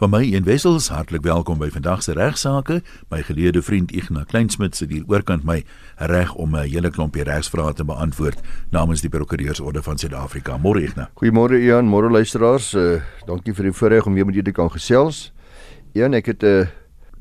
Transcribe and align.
Van 0.00 0.08
my 0.10 0.22
een 0.24 0.46
wessels 0.48 0.86
hartlik 0.88 1.20
welkom 1.22 1.58
by 1.60 1.66
vandag 1.68 2.00
se 2.02 2.14
regsaake. 2.16 2.78
My 3.12 3.18
geleede 3.22 3.60
vriend 3.62 3.90
Ignas 3.92 4.30
Kleinsmid 4.30 4.72
sit 4.76 4.88
hier 4.88 5.02
oorkant 5.12 5.44
my 5.44 5.58
reg 6.08 6.32
om 6.40 6.56
'n 6.56 6.70
hele 6.72 6.90
klompie 6.90 7.22
regsvrae 7.22 7.74
te 7.74 7.84
beantwoord 7.84 8.40
namens 8.70 9.00
die 9.00 9.10
Prokureursorde 9.10 9.82
van 9.82 9.98
Suid-Afrika. 9.98 10.56
Môre 10.56 10.80
Ignas. 10.80 11.08
Goeiemôre 11.20 11.60
Ian, 11.60 11.84
môre 11.84 12.10
luisteraars. 12.10 12.72
Uh, 12.74 13.02
dankie 13.26 13.52
vir 13.52 13.64
die 13.64 13.72
voorreg 13.72 14.06
om 14.06 14.14
weer 14.14 14.24
met 14.24 14.34
julle 14.34 14.44
te 14.44 14.52
kan 14.52 14.70
gesels. 14.70 15.32
Ian, 15.92 16.14
ek 16.14 16.26
het 16.26 16.42
'n 16.42 16.46
uh, 16.46 16.66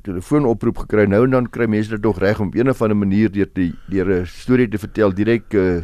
telefoonoproep 0.03 0.77
gekry. 0.77 1.05
Nou 1.05 1.23
en 1.23 1.29
dan 1.29 1.49
kry 1.49 1.65
mense 1.65 1.89
dit 1.89 2.01
tog 2.01 2.17
reg 2.17 2.39
om 2.39 2.47
op 2.47 2.55
'n 2.55 2.69
of 2.69 2.81
ander 2.81 2.97
manier 2.97 3.29
deur 3.31 3.49
die 3.53 3.75
deur 3.89 4.21
'n 4.21 4.25
storie 4.25 4.69
te 4.69 4.77
vertel 4.77 5.13
direk 5.13 5.53
uh, 5.53 5.81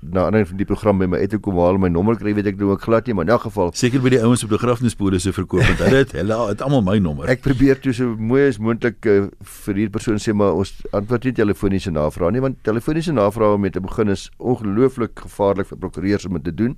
na 0.00 0.26
ander 0.26 0.46
van 0.46 0.58
die 0.58 0.66
program 0.68 1.00
by 1.00 1.06
my 1.10 1.20
uit 1.22 1.32
te 1.34 1.38
kom 1.42 1.58
haal 1.60 1.78
my 1.80 1.88
nommer 1.92 2.16
kry 2.18 2.34
weet 2.36 2.50
ek 2.52 2.58
nou 2.60 2.72
ook 2.72 2.84
glad 2.86 3.06
nie 3.06 3.14
maar 3.16 3.28
in 3.28 3.32
elk 3.34 3.46
geval 3.48 3.72
seker 3.78 4.02
by 4.04 4.12
die 4.14 4.20
ouens 4.22 4.44
op 4.44 4.52
die 4.52 4.58
begrafnispolisse 4.58 5.32
verkoop 5.36 5.64
want 5.66 5.82
hulle 5.84 6.02
het 6.02 6.14
hulle 6.16 6.38
het 6.50 6.64
almal 6.64 6.82
my 6.86 6.96
nommer. 7.02 7.28
Ek 7.32 7.42
probeer 7.44 7.80
toe 7.82 7.94
so 7.96 8.16
mooi 8.16 8.46
as 8.48 8.60
moontlik 8.62 9.06
uh, 9.10 9.28
vir 9.64 9.80
hierdie 9.80 9.94
persoon 9.94 10.20
sê 10.22 10.34
maar 10.36 10.58
ons 10.58 10.72
antwoord 10.96 11.28
nie 11.28 11.34
telefoniese 11.40 11.92
navrae 11.94 12.32
nie 12.34 12.44
want 12.44 12.60
telefoniese 12.66 13.14
navrae 13.16 13.56
om 13.56 13.68
te 13.70 13.82
begin 13.84 14.12
is 14.12 14.28
ongelooflik 14.38 15.24
gevaarlik 15.26 15.70
vir 15.70 15.82
prokureurs 15.84 16.26
om 16.26 16.38
dit 16.38 16.48
te 16.50 16.54
doen. 16.62 16.76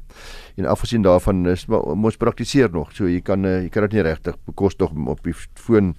En 0.60 0.68
afgesien 0.68 1.04
daarvan 1.04 1.46
is 1.52 1.66
maar 1.70 1.86
ons 1.94 2.20
praktiseer 2.20 2.70
nog 2.72 2.92
so 2.96 3.08
jy 3.08 3.22
kan 3.24 3.46
uh, 3.48 3.62
jy 3.64 3.72
kan 3.72 3.88
dit 3.88 3.98
nie 3.98 4.06
regtig 4.10 4.38
bekostig 4.48 4.92
om 4.92 5.08
op 5.12 5.22
die 5.26 5.34
foon 5.36 5.94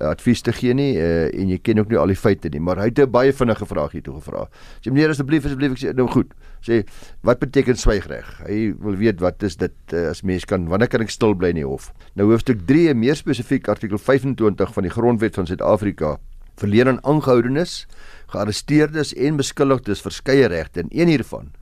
advies 0.00 0.40
te 0.42 0.52
gee 0.56 0.74
nie 0.76 0.94
uh, 0.96 1.28
en 1.28 1.50
jy 1.52 1.58
ken 1.62 1.80
ook 1.82 1.90
nie 1.92 1.98
al 2.00 2.12
die 2.12 2.18
feite 2.18 2.50
nie 2.52 2.60
maar 2.64 2.80
hy 2.80 2.88
het 2.88 3.00
'n 3.04 3.10
baie 3.10 3.32
vinnige 3.32 3.66
vraag 3.66 3.92
hier 3.92 4.02
toe 4.02 4.14
gevra. 4.20 4.48
Sê 4.80 4.92
meneer 4.92 5.10
asseblief 5.10 5.44
asseblief 5.44 5.72
ek 5.72 5.78
sê 5.78 5.94
nou 5.94 6.08
goed. 6.08 6.32
Sê 6.64 6.84
wat 7.22 7.40
beteken 7.40 7.76
swygreg? 7.76 8.26
Hy 8.46 8.74
wil 8.80 8.96
weet 8.96 9.20
wat 9.20 9.42
is 9.42 9.56
dit 9.56 9.72
uh, 9.92 10.10
as 10.10 10.22
mens 10.22 10.44
kan 10.44 10.68
wanneer 10.68 10.88
kan 10.88 11.00
ek 11.00 11.10
stil 11.10 11.34
bly 11.34 11.50
in 11.50 11.60
die 11.60 11.66
hof? 11.66 11.92
Nou 12.14 12.30
hoofstuk 12.30 12.66
3 12.66 12.94
meer 12.94 13.16
spesifiek 13.16 13.68
artikel 13.68 13.98
25 13.98 14.72
van 14.72 14.82
die 14.82 14.90
grondwet 14.92 15.34
van 15.34 15.46
Suid-Afrika 15.46 16.18
verleen 16.56 16.88
aan 16.88 17.04
aangehoudenes, 17.04 17.86
gearresteerdes 18.28 19.14
en 19.14 19.36
beskuldigdes 19.36 20.00
verskeie 20.00 20.46
regte 20.46 20.80
en 20.80 20.88
een 20.90 21.08
hiervan 21.08 21.52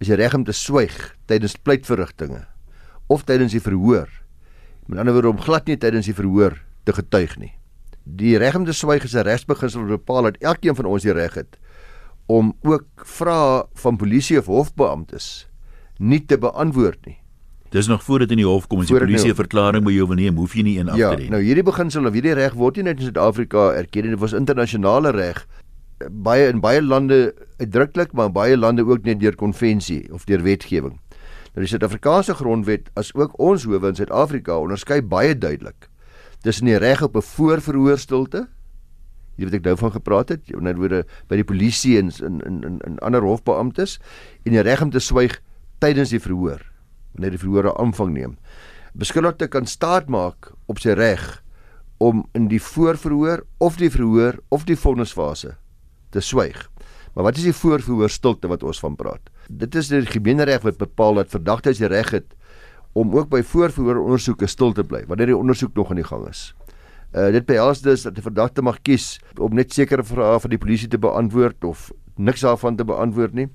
is 0.00 0.08
die 0.08 0.16
reg 0.16 0.34
om 0.34 0.44
te 0.44 0.52
swyg 0.52 1.16
tydens 1.26 1.56
pleitverrigtinge 1.56 2.46
of 3.06 3.22
tydens 3.24 3.52
die 3.52 3.62
verhoor. 3.62 4.08
Met 4.86 4.98
ander 4.98 5.14
woorde 5.14 5.28
om 5.28 5.40
glad 5.40 5.66
nie 5.66 5.76
tydens 5.76 6.06
die 6.06 6.14
verhoor 6.14 6.58
te 6.84 6.92
getuig 6.92 7.38
nie 7.38 7.52
die 8.04 8.36
reg 8.38 8.56
om 8.58 8.64
te 8.64 8.72
swyg 8.72 9.04
is 9.04 9.14
'n 9.14 9.26
regsbeginsel 9.26 9.80
wat 9.80 10.02
bepaal 10.02 10.22
dat 10.22 10.36
elkeen 10.40 10.74
van 10.74 10.84
ons 10.84 11.02
die 11.02 11.12
reg 11.12 11.34
het 11.34 11.58
om 12.26 12.54
ook 12.62 12.86
vrae 12.96 13.64
van 13.74 13.96
polisie 13.96 14.38
of 14.38 14.46
hofbeamptes 14.46 15.48
nie 15.98 16.24
te 16.24 16.38
beantwoord 16.38 17.06
nie. 17.06 17.18
Dis 17.70 17.86
nog 17.86 18.02
voordat 18.02 18.30
in 18.30 18.36
die 18.36 18.46
hof 18.46 18.66
kom 18.66 18.80
as 18.80 18.86
die 18.86 18.98
polisie 18.98 19.30
'n 19.30 19.34
verklaring 19.34 19.84
by 19.84 19.92
jou 19.92 20.06
wil 20.06 20.16
neem, 20.16 20.36
hoef 20.36 20.54
jy 20.54 20.62
nie 20.62 20.78
een 20.78 20.88
af 20.88 20.96
ja, 20.96 21.10
te 21.10 21.16
dien. 21.16 21.30
Nou 21.30 21.42
hierdie 21.42 21.62
beginsel 21.62 22.06
of 22.06 22.12
hierdie 22.12 22.34
reg 22.34 22.54
word 22.54 22.76
nie 22.76 22.84
net 22.84 22.98
in 22.98 23.04
Suid-Afrika 23.04 23.72
erken 23.72 24.02
nie, 24.02 24.10
dit 24.10 24.20
was 24.20 24.32
internasionale 24.32 25.10
reg 25.10 25.46
baie 26.10 26.48
in 26.48 26.60
baie 26.60 26.82
lande 26.82 27.34
uitdruklik, 27.60 28.12
maar 28.12 28.32
baie 28.32 28.56
lande 28.56 28.84
ook 28.84 29.04
net 29.04 29.20
deur 29.20 29.34
konvensie 29.34 30.12
of 30.12 30.24
deur 30.24 30.42
wetgewing. 30.42 30.98
Nou 31.54 31.64
die 31.64 31.68
Suid-Afrikaanse 31.68 32.34
grondwet 32.34 32.90
as 32.94 33.14
ook 33.14 33.38
ons 33.38 33.64
howe 33.64 33.88
in 33.88 33.94
Suid-Afrika 33.94 34.58
onderskei 34.58 35.02
baie 35.02 35.38
duidelik 35.38 35.88
tussen 36.42 36.66
die 36.66 36.78
reg 36.78 37.02
op 37.02 37.16
'n 37.16 37.22
voorverhoor 37.22 37.98
stilte 37.98 38.48
hier 39.36 39.48
wat 39.48 39.54
ek 39.54 39.64
nou 39.64 39.76
van 39.76 39.92
gepraat 39.92 40.28
het 40.28 40.54
onder 40.54 40.76
woorde 40.76 41.04
by 41.28 41.36
die 41.40 41.48
polisie 41.48 41.98
en 41.98 42.10
in 42.20 42.40
in 42.46 42.62
in 42.68 42.80
in 42.86 42.98
ander 42.98 43.24
hofbeamptes 43.24 43.98
en 44.44 44.52
die 44.52 44.62
reg 44.62 44.82
om 44.82 44.90
te 44.90 45.00
swyg 45.00 45.40
tydens 45.80 46.10
die 46.10 46.20
verhoor 46.20 46.60
wanneer 47.12 47.30
die 47.30 47.42
verhoor 47.42 47.72
aanvang 47.76 48.12
neem. 48.12 48.36
Beskuldigde 48.94 49.48
kan 49.48 49.66
staat 49.66 50.08
maak 50.08 50.52
op 50.66 50.80
sy 50.80 50.94
reg 50.96 51.42
om 51.98 52.24
in 52.36 52.48
die 52.48 52.60
voorverhoor 52.60 53.44
of 53.58 53.76
die 53.80 53.90
verhoor 53.90 54.38
of 54.50 54.64
die 54.68 54.76
vonnisfase 54.76 55.56
te 56.10 56.20
swyg. 56.20 56.68
Maar 57.14 57.28
wat 57.28 57.36
is 57.36 57.46
die 57.48 57.56
voorverhoor 57.56 58.10
stilte 58.10 58.48
wat 58.48 58.64
ons 58.64 58.80
van 58.80 58.96
praat? 58.96 59.28
Dit 59.48 59.74
is 59.76 59.88
die 59.92 60.04
gemeenereg 60.08 60.64
wat 60.64 60.80
bepaal 60.80 61.20
dat 61.20 61.32
verdagtes 61.32 61.80
die 61.80 61.90
reg 61.92 62.10
het 62.16 62.32
om 62.92 63.14
ook 63.16 63.28
by 63.32 63.42
voorverhoor 63.42 64.02
ondersoeke 64.02 64.46
stil 64.46 64.72
te 64.72 64.84
bly 64.84 65.04
wanneer 65.08 65.32
die 65.32 65.36
ondersoek 65.36 65.74
nog 65.74 65.90
aan 65.90 66.00
die 66.00 66.08
gang 66.08 66.28
is. 66.28 66.52
Uh 67.12 67.30
dit 67.32 67.46
behels 67.46 67.82
dus 67.84 68.02
dat 68.02 68.14
die 68.14 68.24
verdagte 68.24 68.62
mag 68.62 68.80
kies 68.82 69.18
om 69.36 69.54
net 69.54 69.72
sekere 69.72 70.04
vrae 70.04 70.38
van 70.40 70.50
die 70.50 70.60
polisie 70.60 70.88
te 70.88 70.98
beantwoord 70.98 71.64
of 71.64 71.90
niks 72.16 72.40
daarvan 72.44 72.76
te 72.76 72.84
beantwoord 72.84 73.34
nie. 73.34 73.48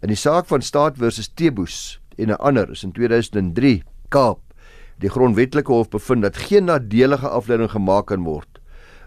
In 0.00 0.12
die 0.12 0.16
saak 0.16 0.46
van 0.46 0.62
Staat 0.62 0.96
versus 1.00 1.28
Teboes 1.28 2.00
en 2.16 2.28
'n 2.30 2.40
ander 2.40 2.70
is 2.70 2.84
in 2.84 2.92
2003 2.92 3.82
Kaap 4.08 4.40
die 5.00 5.10
grondwetlike 5.10 5.72
hof 5.72 5.88
bevind 5.90 6.22
dat 6.22 6.36
geen 6.36 6.64
nadelige 6.64 7.28
afleiding 7.28 7.70
gemaak 7.70 8.06
kan 8.06 8.24
word 8.24 8.60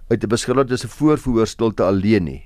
uit 0.10 0.24
'n 0.24 0.30
beskuldigde 0.30 0.78
se 0.78 0.88
voorverhoor 0.88 1.48
stilte 1.48 1.84
alleen 1.84 2.24
nie 2.24 2.44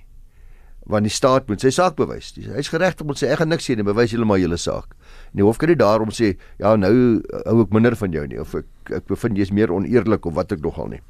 want 0.90 1.06
die 1.06 1.13
staat 1.13 1.50
moet 1.50 1.62
sy 1.62 1.72
saak 1.73 1.97
bewys. 2.00 2.31
Hy's 2.34 2.72
geregtig 2.72 3.06
om 3.06 3.13
te 3.13 3.25
sê 3.25 3.31
ek 3.34 3.41
gaan 3.41 3.51
niks 3.51 3.67
sê 3.69 3.75
nie, 3.78 3.85
bewys 3.85 4.13
julle 4.16 4.25
maar 4.25 4.40
julle 4.41 4.57
saak. 4.57 4.95
En 5.31 5.41
die 5.41 5.45
hof 5.45 5.59
kan 5.62 5.69
nie 5.69 5.78
daarom 5.78 6.12
sê 6.16 6.34
ja, 6.57 6.75
nou 6.79 6.94
eh, 7.19 7.44
hou 7.45 7.62
ek 7.66 7.75
minder 7.75 7.97
van 8.00 8.16
jou 8.16 8.25
nie 8.29 8.40
of 8.41 8.56
ek 8.57 8.94
ek 9.00 9.06
bevind 9.12 9.38
jy's 9.38 9.53
meer 9.53 9.73
oneerlik 9.73 10.25
of 10.25 10.34
wat 10.38 10.56
ek 10.56 10.63
nogal 10.66 10.89
nie. 10.89 11.01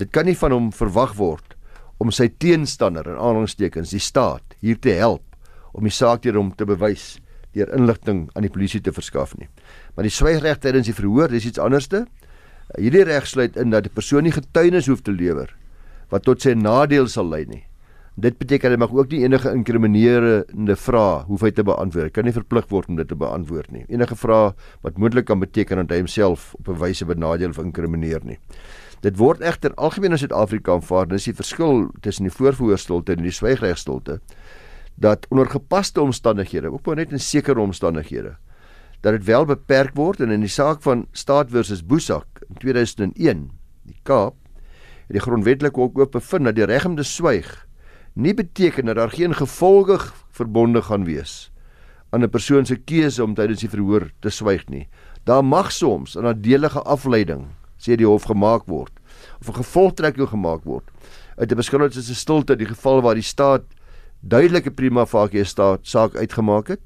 Dit 0.00 0.10
kan 0.14 0.26
nie 0.26 0.34
van 0.38 0.54
hom 0.56 0.70
verwag 0.74 1.14
word 1.18 1.54
om 2.02 2.10
sy 2.14 2.30
teenstander 2.42 3.06
in 3.06 3.18
aanhalingstekens 3.18 3.92
die 3.94 4.02
staat 4.02 4.56
hier 4.64 4.80
te 4.80 4.96
help 4.98 5.22
om 5.76 5.86
die 5.86 5.94
saak 5.94 6.24
teen 6.24 6.38
hom 6.38 6.50
te 6.56 6.66
bewys 6.66 7.20
deur 7.54 7.70
inligting 7.76 8.28
aan 8.34 8.46
die 8.46 8.52
polisie 8.52 8.80
te 8.82 8.94
verskaf 8.94 9.36
nie. 9.38 9.48
Maar 9.94 10.06
die 10.06 10.14
swygreg 10.14 10.60
tydens 10.62 10.90
die 10.90 10.96
verhoor, 10.96 11.30
dis 11.30 11.48
iets 11.50 11.62
anderste. 11.62 12.04
Hierdie 12.78 13.06
reg 13.06 13.26
sluit 13.26 13.58
in 13.58 13.74
dat 13.74 13.86
die 13.86 13.94
persoon 13.94 14.26
nie 14.26 14.34
getuienis 14.34 14.90
hoef 14.90 15.02
te 15.06 15.14
lewer 15.14 15.50
wat 16.10 16.24
tot 16.26 16.42
sy 16.42 16.56
nadeel 16.58 17.06
sal 17.10 17.28
lei 17.30 17.44
nie. 17.46 17.62
Dit 18.18 18.38
beteken 18.38 18.74
hy 18.74 18.78
mag 18.80 18.90
ook 18.92 19.12
nie 19.12 19.22
enige 19.22 19.52
inkriminerende 19.54 20.74
vrae 20.76 21.22
hoef 21.28 21.44
hy 21.46 21.50
te 21.54 21.62
beantwoord. 21.64 22.10
Hy 22.10 22.14
kan 22.14 22.26
nie 22.26 22.34
verplig 22.34 22.66
word 22.72 22.88
om 22.90 22.98
dit 22.98 23.08
te 23.08 23.16
beantwoord 23.16 23.70
nie. 23.70 23.84
Enige 23.88 24.16
vrae 24.18 24.50
wat 24.82 24.98
moontlik 24.98 25.28
kan 25.30 25.40
beteken 25.40 25.84
dat 25.84 25.94
hy 25.94 26.00
homself 26.02 26.54
op 26.58 26.68
'n 26.68 26.80
wyse 26.80 27.04
benadeel 27.06 27.50
of 27.50 27.58
inkrimineer 27.58 28.24
nie. 28.24 28.38
Dit 29.00 29.16
word 29.16 29.40
egter 29.40 29.72
algemeen 29.76 30.12
in 30.12 30.18
Suid-Afrika 30.18 30.72
aanvaar, 30.72 31.06
dis 31.08 31.24
die 31.24 31.34
verskil 31.34 31.88
tussen 32.00 32.24
die 32.24 32.34
voorverhoorstilte 32.34 33.12
en 33.12 33.22
die 33.22 33.32
swygregstilte 33.32 34.20
dat 35.00 35.26
onder 35.30 35.48
gepaste 35.48 36.00
omstandighede, 36.00 36.68
ook 36.72 36.86
maar 36.86 36.96
net 36.96 37.12
in 37.12 37.20
sekere 37.20 37.60
omstandighede, 37.60 38.36
dat 39.00 39.12
dit 39.12 39.24
wel 39.24 39.44
beperk 39.44 39.94
word 39.96 40.20
en 40.20 40.30
in 40.30 40.40
die 40.40 40.52
saak 40.52 40.82
van 40.82 41.06
Staat 41.12 41.50
versus 41.50 41.80
Boesak 41.86 42.42
in 42.48 42.54
2001, 42.60 43.50
die 43.88 43.96
Kaap, 44.02 44.36
het 45.06 45.16
die 45.16 45.24
grondwetlike 45.24 45.80
hof 45.80 45.96
ook 45.96 46.12
bevind 46.12 46.44
dat 46.44 46.54
die 46.54 46.68
reg 46.68 46.84
om 46.84 46.96
te 46.96 47.06
swyg 47.06 47.48
nie 48.14 48.34
beteken 48.34 48.84
dat 48.84 48.96
daar 48.96 49.10
geen 49.10 49.34
gevolge 49.34 49.98
verbonde 50.30 50.82
gaan 50.82 51.04
wees 51.04 51.50
aan 52.10 52.22
'n 52.22 52.30
persoon 52.30 52.66
se 52.66 52.76
keuse 52.76 53.22
om 53.22 53.34
tydens 53.34 53.60
die 53.60 53.70
verhoor 53.70 54.10
te 54.20 54.30
swyg 54.30 54.68
nie. 54.68 54.88
Daar 55.24 55.44
mag 55.44 55.72
soms 55.72 56.16
'n 56.16 56.22
nadelige 56.22 56.82
afleiding, 56.82 57.46
sê 57.78 57.96
die 57.96 58.06
hof 58.06 58.24
gemaak 58.28 58.66
word 58.66 58.92
of 59.40 59.48
'n 59.48 59.62
gevolgtrekking 59.62 60.28
gemaak 60.28 60.64
word 60.64 60.84
uit 61.36 61.52
'n 61.52 61.56
beskuldigde 61.56 62.02
se 62.02 62.14
stilte 62.14 62.56
die 62.56 62.66
geval 62.66 63.02
waar 63.02 63.14
die 63.14 63.22
staat 63.22 63.62
duidelike 64.20 64.70
prima 64.70 65.06
facie 65.06 65.44
staat 65.44 65.80
saak 65.82 66.14
uitgemaak 66.14 66.68
het 66.68 66.80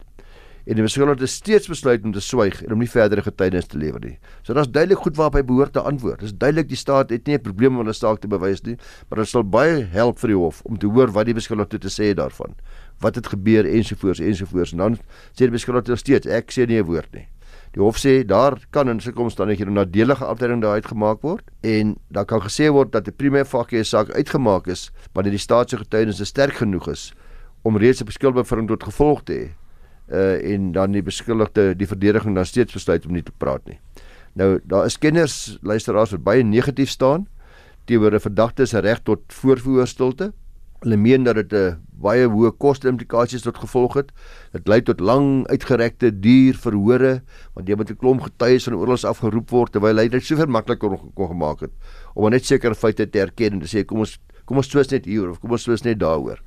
en 0.65 0.79
die 0.79 0.85
beskuldigde 0.85 1.27
steeds 1.29 1.69
besluit 1.69 2.05
om 2.09 2.13
te 2.15 2.23
swyg 2.25 2.63
en 2.65 2.73
om 2.73 2.81
nie 2.81 2.89
verdere 2.89 3.25
getuienis 3.25 3.69
te 3.69 3.79
lewer 3.81 4.01
nie. 4.01 4.15
So 4.43 4.57
daar's 4.57 4.71
duidelik 4.73 5.03
goed 5.05 5.19
waarop 5.19 5.37
hy 5.37 5.43
behoort 5.45 5.75
te 5.77 5.83
antwoord. 5.85 6.25
Dis 6.25 6.33
duidelik 6.33 6.71
die 6.71 6.81
staat 6.81 7.13
het 7.13 7.27
nie 7.27 7.37
'n 7.37 7.43
probleem 7.43 7.77
om 7.77 7.85
hulle 7.85 7.93
saak 7.93 8.21
te 8.21 8.29
bewys 8.29 8.65
nie, 8.65 8.77
maar 9.09 9.19
dit 9.19 9.29
sal 9.29 9.45
baie 9.45 9.85
help 9.85 10.19
vir 10.19 10.29
die 10.29 10.37
hof 10.37 10.63
om 10.65 10.79
te 10.79 10.87
hoor 10.87 11.13
wat 11.13 11.27
die 11.27 11.35
beskuldigde 11.35 11.79
te 11.79 11.89
sê 11.89 12.15
daarvan. 12.15 12.55
Wat 13.01 13.15
het 13.15 13.27
gebeur 13.27 13.65
ensovoorts 13.67 14.21
ensovoorts 14.21 14.73
en 14.73 14.79
dan 14.79 14.95
sê 15.33 15.45
die 15.45 15.51
beskuldigde 15.51 15.97
steeds 15.97 16.27
ek 16.27 16.51
sê 16.51 16.67
nie 16.67 16.81
'n 16.81 16.87
woord 16.87 17.13
nie. 17.13 17.29
Die 17.73 17.83
hof 17.83 17.99
sê 17.99 18.25
daar 18.25 18.57
kan 18.71 18.89
in 18.89 19.01
sulke 19.01 19.21
omstandighede 19.21 19.71
'n 19.71 19.75
nadelige 19.75 20.25
afdeling 20.25 20.63
daar 20.63 20.75
uitgemaak 20.81 21.21
word 21.23 21.51
en 21.61 21.97
daar 22.09 22.25
kan 22.25 22.41
gesê 22.41 22.71
word 22.71 22.93
dat 22.93 23.07
'n 23.07 23.13
primêre 23.13 23.45
facie 23.45 23.85
saak 23.85 24.11
uitgemaak 24.11 24.67
is 24.67 24.91
wanneer 25.13 25.33
die 25.33 25.39
staat 25.39 25.71
se 25.71 25.77
getuienis 25.77 26.25
sterk 26.25 26.55
genoeg 26.55 26.89
is 26.89 27.13
om 27.63 27.77
reeds 27.77 28.01
'n 28.01 28.07
beskuldiging 28.07 28.69
tot 28.69 28.83
gevolg 28.83 29.25
te 29.25 29.33
hê 29.33 29.64
uh 30.13 30.53
en 30.53 30.73
dan 30.73 30.93
die 30.93 31.03
beskuldigde 31.03 31.75
die 31.77 31.89
verdediging 31.89 32.35
dan 32.35 32.47
steeds 32.47 32.73
besluit 32.73 33.07
om 33.07 33.13
nie 33.13 33.23
te 33.23 33.33
praat 33.39 33.65
nie. 33.67 33.79
Nou 34.35 34.59
daar 34.65 34.85
is 34.85 34.99
kenners 34.99 35.59
luisteraars 35.63 36.11
wat 36.11 36.25
baie 36.25 36.43
negatief 36.43 36.91
staan 36.91 37.27
teenoor 37.85 38.15
'n 38.15 38.21
verdagte 38.21 38.67
se 38.67 38.79
reg 38.79 39.01
tot 39.03 39.21
voorverhoorstilte. 39.29 40.33
Hulle 40.81 40.97
meen 40.97 41.23
dat 41.25 41.35
dit 41.35 41.53
'n 41.53 41.81
baie 42.01 42.27
hoë 42.29 42.53
koste 42.59 42.89
implikasies 42.89 43.43
tot 43.43 43.57
gevolg 43.57 43.95
het. 43.95 44.13
Dit 44.53 44.69
lei 44.69 44.83
tot 44.83 45.01
lang 45.01 45.47
uitgerekte 45.47 46.11
duur 46.21 46.55
verhore 46.55 47.23
want 47.55 47.69
jy 47.69 47.77
moet 47.77 47.91
'n 47.91 47.97
klomp 47.97 48.21
getuies 48.21 48.65
van 48.65 48.75
oorlogs 48.75 49.05
afgeroep 49.05 49.51
word 49.51 49.73
terwyl 49.73 49.97
hy 49.97 50.09
dit 50.09 50.23
soveel 50.23 50.47
makliker 50.47 50.99
kon 51.15 51.29
gemaak 51.29 51.61
het 51.61 51.73
om 52.15 52.31
net 52.31 52.45
sekere 52.45 52.75
feite 52.75 53.11
te 53.11 53.21
erken 53.21 53.53
en 53.53 53.61
te 53.61 53.67
sê 53.67 53.85
kom 53.85 53.99
ons 53.99 54.19
kom 54.45 54.57
ons 54.57 54.69
twis 54.69 54.91
net 54.91 55.05
hier 55.05 55.31
of 55.31 55.41
kom 55.41 55.51
ons 55.51 55.65
twis 55.65 55.83
net 55.85 55.99
daaroor. 55.99 56.41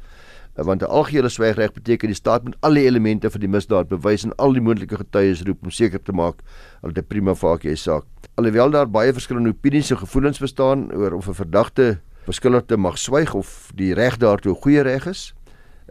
Want 0.66 0.82
'n 0.82 0.90
algehele 0.90 1.30
swygreg 1.30 1.74
beteken 1.74 2.08
die 2.08 2.16
staat 2.16 2.44
moet 2.44 2.58
al 2.60 2.74
die 2.74 2.86
elemente 2.86 3.30
van 3.30 3.40
die 3.40 3.50
misdaad 3.50 3.88
bewys 3.88 4.24
en 4.24 4.36
al 4.36 4.54
die 4.54 4.62
moontlike 4.62 4.98
getuies 4.98 5.44
roep 5.44 5.64
om 5.64 5.72
seker 5.72 6.02
te 6.04 6.12
maak 6.12 6.42
dat 6.82 6.96
dit 6.96 7.08
prima 7.08 7.36
facie 7.36 7.76
saak. 7.76 8.04
Alhoewel 8.36 8.70
daar 8.70 8.90
baie 8.90 9.14
verskillende 9.14 9.50
opinies 9.50 9.92
en 9.92 9.98
gevoelens 9.98 10.40
bestaan 10.40 10.92
oor 10.94 11.14
of 11.14 11.28
'n 11.28 11.34
verdagte 11.34 12.00
beskuldigde 12.26 12.78
mag 12.78 12.98
swyg 12.98 13.34
of 13.34 13.72
die 13.76 13.94
reg 13.94 14.18
daartoe 14.18 14.52
'n 14.52 14.62
goeie 14.62 14.82
reg 14.82 15.06
is, 15.06 15.34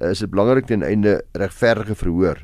is 0.01 0.19
dit 0.19 0.31
belangrik 0.31 0.67
ten 0.67 0.83
einde 0.83 1.25
regverdige 1.33 1.95
verhoor 1.95 2.39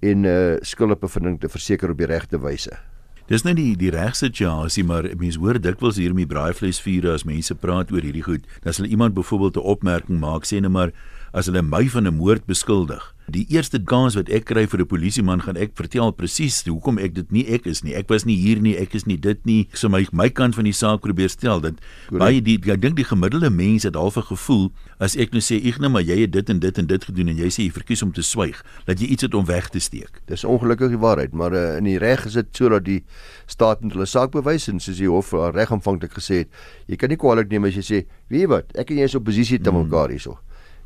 en 0.00 0.20
'n 0.20 0.24
uh, 0.24 0.56
skuldbevinding 0.60 1.40
te 1.40 1.48
verseker 1.48 1.90
op 1.90 1.98
die 1.98 2.06
regte 2.06 2.38
wyse. 2.40 2.78
Dis 3.26 3.42
nou 3.42 3.54
die 3.56 3.72
die 3.76 3.88
regsituasie, 3.90 4.84
maar 4.84 5.06
mense 5.16 5.40
hoor 5.40 5.56
dikwels 5.56 5.96
hier 5.96 6.12
met 6.14 6.28
braaivleisvure 6.28 7.14
as 7.14 7.24
mense 7.24 7.54
praat 7.54 7.92
oor 7.92 8.04
hierdie 8.04 8.22
goed. 8.22 8.44
Dan 8.62 8.72
sal 8.72 8.84
iemand 8.84 9.14
byvoorbeeld 9.14 9.56
'n 9.56 9.64
opmerking 9.64 10.20
maak 10.20 10.44
sê 10.44 10.60
net 10.60 10.70
maar 10.70 10.92
as 11.34 11.50
hulle 11.50 11.62
my 11.66 11.82
van 11.90 12.06
'n 12.06 12.14
moord 12.14 12.46
beskuldig. 12.46 13.14
Die 13.32 13.46
eerste 13.48 13.78
kans 13.80 14.14
wat 14.18 14.28
ek 14.28 14.44
kry 14.44 14.66
vir 14.68 14.80
'n 14.80 14.86
polisieman 14.86 15.40
gaan 15.40 15.56
ek 15.56 15.72
vertel 15.74 16.12
presies 16.12 16.62
hoekom 16.64 16.98
ek 16.98 17.14
dit 17.14 17.32
nie 17.32 17.46
ek 17.48 17.66
is 17.66 17.82
nie. 17.82 17.94
Ek 17.94 18.08
was 18.08 18.24
nie 18.24 18.36
hier 18.36 18.60
nie, 18.60 18.76
ek 18.76 18.94
is 18.94 19.06
nie 19.06 19.16
dit 19.16 19.38
nie. 19.46 19.68
So 19.72 19.88
my 19.88 20.06
my 20.12 20.28
kant 20.28 20.54
van 20.54 20.64
die 20.64 20.72
saak 20.72 21.00
probeer 21.00 21.30
stel 21.30 21.60
dat 21.60 21.74
baie 22.10 22.40
die 22.40 22.60
ek 22.70 22.80
dink 22.80 22.96
die 22.96 23.04
gemiddelde 23.04 23.50
mens 23.50 23.82
het 23.84 23.94
half 23.94 24.16
'n 24.16 24.28
gevoel 24.28 24.72
as 25.00 25.16
ek 25.16 25.32
nou 25.32 25.40
sê 25.40 25.56
ek 25.66 25.80
nou 25.80 25.88
maar 25.88 26.02
jy 26.02 26.20
het 26.20 26.32
dit 26.32 26.50
en 26.50 26.58
dit 26.58 26.78
en 26.78 26.86
dit 26.86 27.04
gedoen 27.04 27.28
en 27.28 27.36
jy 27.36 27.48
sê 27.48 27.62
jy 27.64 27.70
verkies 27.72 28.02
om 28.02 28.12
te 28.12 28.22
swyg, 28.22 28.62
dat 28.84 29.00
jy 29.00 29.06
iets 29.06 29.22
het 29.22 29.34
om 29.34 29.44
weg 29.44 29.70
te 29.70 29.80
steek. 29.80 30.20
Dis 30.26 30.44
ongelukkig 30.44 30.90
die 30.90 30.98
waarheid, 30.98 31.32
maar 31.32 31.52
uh, 31.52 31.76
in 31.78 31.84
die 31.84 31.98
reg 31.98 32.26
is 32.26 32.34
dit 32.34 32.46
so 32.52 32.68
dat 32.68 32.84
die 32.84 33.04
staat 33.46 33.80
moet 33.80 33.92
hulle 33.92 34.06
saak 34.06 34.30
bewys 34.30 34.68
en 34.68 34.78
soos 34.80 34.98
die 34.98 35.08
hof 35.08 35.32
reg 35.32 35.72
aanvanklik 35.72 36.12
gesê 36.12 36.44
het, 36.44 36.48
jy 36.86 36.96
kan 36.96 37.08
nie 37.08 37.16
kwaadlik 37.16 37.50
neem 37.50 37.64
as 37.64 37.74
jy 37.74 37.82
sê, 37.82 38.06
"Weet 38.28 38.40
jy 38.40 38.48
wat, 38.48 38.76
ek 38.76 38.90
en 38.90 38.96
jy 38.96 39.04
is 39.04 39.14
op 39.14 39.24
posisie 39.24 39.58
te 39.58 39.70
hmm. 39.70 39.82
mekaar 39.82 40.10
hierso." 40.10 40.38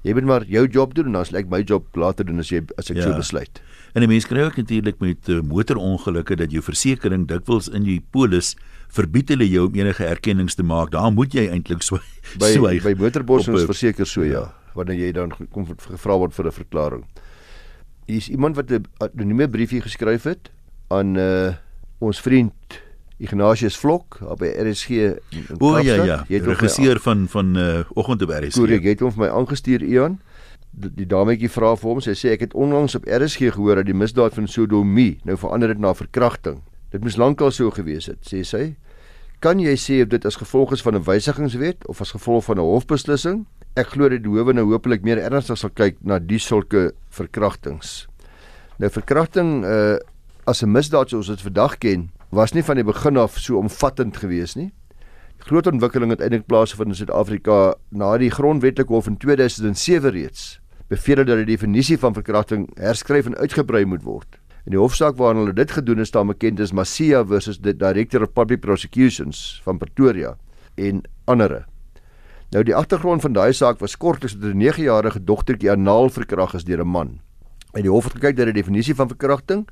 Jy 0.02 0.14
moet 0.14 0.24
maar 0.24 0.44
jou 0.46 0.66
job 0.66 0.94
doen 0.94 1.06
en 1.06 1.12
dan 1.12 1.24
sal 1.24 1.40
ek 1.40 1.50
my 1.50 1.62
job 1.62 1.96
later 1.96 2.24
doen 2.24 2.38
as 2.38 2.52
jy 2.52 2.62
as 2.78 2.90
ek 2.90 3.00
ja. 3.00 3.08
so 3.08 3.16
besluit. 3.16 3.62
En 3.94 4.02
'n 4.02 4.08
mens 4.08 4.26
kry 4.26 4.44
ook 4.46 4.56
natuurlik 4.56 5.00
met 5.00 5.28
uh, 5.28 5.40
motorongelukke 5.40 6.36
dat 6.36 6.50
jou 6.50 6.62
versekerings 6.62 7.26
dikwels 7.26 7.68
in 7.68 7.84
jou 7.84 8.00
polis 8.10 8.56
verbied 8.88 9.28
hulle 9.28 9.48
jou 9.48 9.66
om 9.66 9.74
enige 9.74 10.04
erkennings 10.04 10.54
te 10.54 10.62
maak. 10.62 10.90
Daar 10.90 11.12
moet 11.12 11.34
jy 11.34 11.48
eintlik 11.48 11.82
so 11.82 11.98
by 12.38 12.52
so 12.54 12.62
by 12.62 12.94
motorborsings 12.94 13.64
verseker 13.64 14.06
so 14.06 14.22
ja, 14.22 14.32
ja 14.32 14.58
wanneer 14.78 15.08
jy 15.08 15.12
dan 15.16 15.32
kom 15.52 15.66
gevra 15.66 16.18
word 16.18 16.34
vir 16.36 16.46
'n 16.46 16.58
verklaring. 16.62 17.04
Hier 18.06 18.16
is 18.16 18.28
iemand 18.28 18.56
wat 18.56 18.70
'n 18.70 18.86
anonieme 18.98 19.48
briefie 19.48 19.82
geskryf 19.82 20.22
het 20.24 20.50
aan 20.88 21.16
uh, 21.16 21.54
ons 21.98 22.20
vriend 22.20 22.54
Ignatius 23.18 23.76
Vlok 23.76 24.20
op 24.22 24.38
by 24.38 24.52
RSG. 24.62 24.90
O 25.58 25.74
ja 25.82 25.98
ja, 26.06 26.18
jy 26.28 26.38
het 26.38 26.46
regisseur 26.46 27.00
van 27.02 27.26
van 27.28 27.56
uh 27.58 27.84
oggend 27.98 28.22
op 28.22 28.30
RSG. 28.30 28.60
Korrek, 28.60 28.84
jy 28.86 28.94
het 28.94 29.02
hom 29.02 29.14
vir 29.16 29.24
my 29.24 29.30
aangestuur 29.34 29.82
Ian. 29.82 30.20
Die, 30.70 30.90
die 31.00 31.06
dametjie 31.10 31.50
vra 31.50 31.72
vir 31.76 31.90
hom, 31.90 32.02
sy 32.04 32.14
sê 32.14 32.36
ek 32.36 32.44
het 32.46 32.54
onlangs 32.54 32.94
op 32.94 33.08
RSG 33.10 33.50
gehoor 33.56 33.80
dat 33.80 33.88
die 33.88 33.96
misdaad 33.96 34.36
van 34.38 34.46
sodomie 34.46 35.16
nou 35.26 35.34
verander 35.40 35.72
het 35.74 35.80
na 35.82 35.94
verkrachting. 35.98 36.60
Dit 36.94 37.02
moes 37.02 37.18
lankal 37.18 37.50
so 37.52 37.72
gewees 37.74 38.06
het, 38.06 38.20
sê 38.22 38.44
sy. 38.46 38.76
Kan 39.42 39.58
jy 39.62 39.74
sê 39.78 40.00
of 40.02 40.12
dit 40.14 40.24
as 40.26 40.38
gevolg 40.38 40.72
is 40.74 40.82
van 40.82 40.94
'n 40.94 41.02
wysigingswet 41.02 41.86
of 41.86 42.00
as 42.00 42.14
gevolg 42.14 42.44
van 42.44 42.58
'n 42.58 42.70
hofbeslissing? 42.70 43.46
Ek 43.74 43.94
glo 43.94 44.08
dat 44.08 44.22
die 44.22 44.30
howe 44.30 44.52
nou 44.52 44.66
hopelik 44.70 45.02
meer 45.02 45.18
ernstig 45.18 45.58
sal 45.58 45.70
kyk 45.70 45.96
na 46.02 46.18
die 46.18 46.38
sulke 46.38 46.92
verkrachtings. 47.10 48.06
Nou 48.78 48.90
verkrachting 48.90 49.64
uh 49.64 49.98
as 50.46 50.62
'n 50.62 50.70
misdaad 50.72 51.10
soos 51.10 51.28
ons 51.28 51.36
dit 51.36 51.42
vandag 51.42 51.78
ken, 51.78 52.10
was 52.30 52.52
nie 52.52 52.62
van 52.62 52.76
die 52.76 52.84
begin 52.84 53.16
af 53.16 53.38
so 53.40 53.58
omvattend 53.58 54.16
gewees 54.16 54.54
nie. 54.56 54.72
Die 55.38 55.46
groot 55.48 55.66
ontwikkeling 55.66 56.10
het 56.10 56.20
eintlik 56.20 56.46
plaasgevind 56.46 56.92
in 56.92 56.98
Suid-Afrika 56.98 57.74
na 57.90 58.16
die 58.18 58.30
grondwetlike 58.30 58.92
hof 58.92 59.06
in 59.06 59.16
2007 59.16 60.10
reeds 60.10 60.58
beveel 60.88 61.24
dat 61.24 61.40
die 61.42 61.48
definisie 61.48 61.98
van 62.00 62.14
verkrachting 62.16 62.68
herskryf 62.80 63.26
en 63.28 63.36
uitgebrei 63.36 63.84
moet 63.84 64.02
word. 64.02 64.38
In 64.64 64.74
die 64.74 64.80
hofsaak 64.80 65.16
waarin 65.16 65.42
hulle 65.42 65.54
dit 65.56 65.70
gedoen 65.72 66.00
het, 66.00 66.08
staan 66.10 66.28
bekend 66.28 66.60
as 66.60 66.72
Masia 66.72 67.22
versus 67.24 67.60
the 67.64 67.72
Director 67.76 68.22
of 68.24 68.32
Public 68.32 68.60
Prosecutions 68.60 69.60
van 69.64 69.78
Pretoria 69.78 70.34
en 70.76 71.02
ander. 71.24 71.66
Nou 72.52 72.64
die 72.64 72.76
agtergrond 72.76 73.24
van 73.24 73.36
daai 73.36 73.52
saak 73.52 73.80
was 73.80 73.96
kort 73.96 74.24
as 74.24 74.34
'n 74.34 74.56
9-jarige 74.56 75.24
dogtertjie 75.24 75.70
anaal 75.70 76.08
verkragt 76.10 76.54
is 76.54 76.64
deur 76.64 76.80
'n 76.80 76.88
man. 76.88 77.20
En 77.74 77.82
die 77.82 77.90
hof 77.90 78.04
het 78.04 78.12
gekyk 78.12 78.36
dat 78.36 78.46
die 78.46 78.60
definisie 78.62 78.94
van 78.94 79.08
verkrachting 79.08 79.68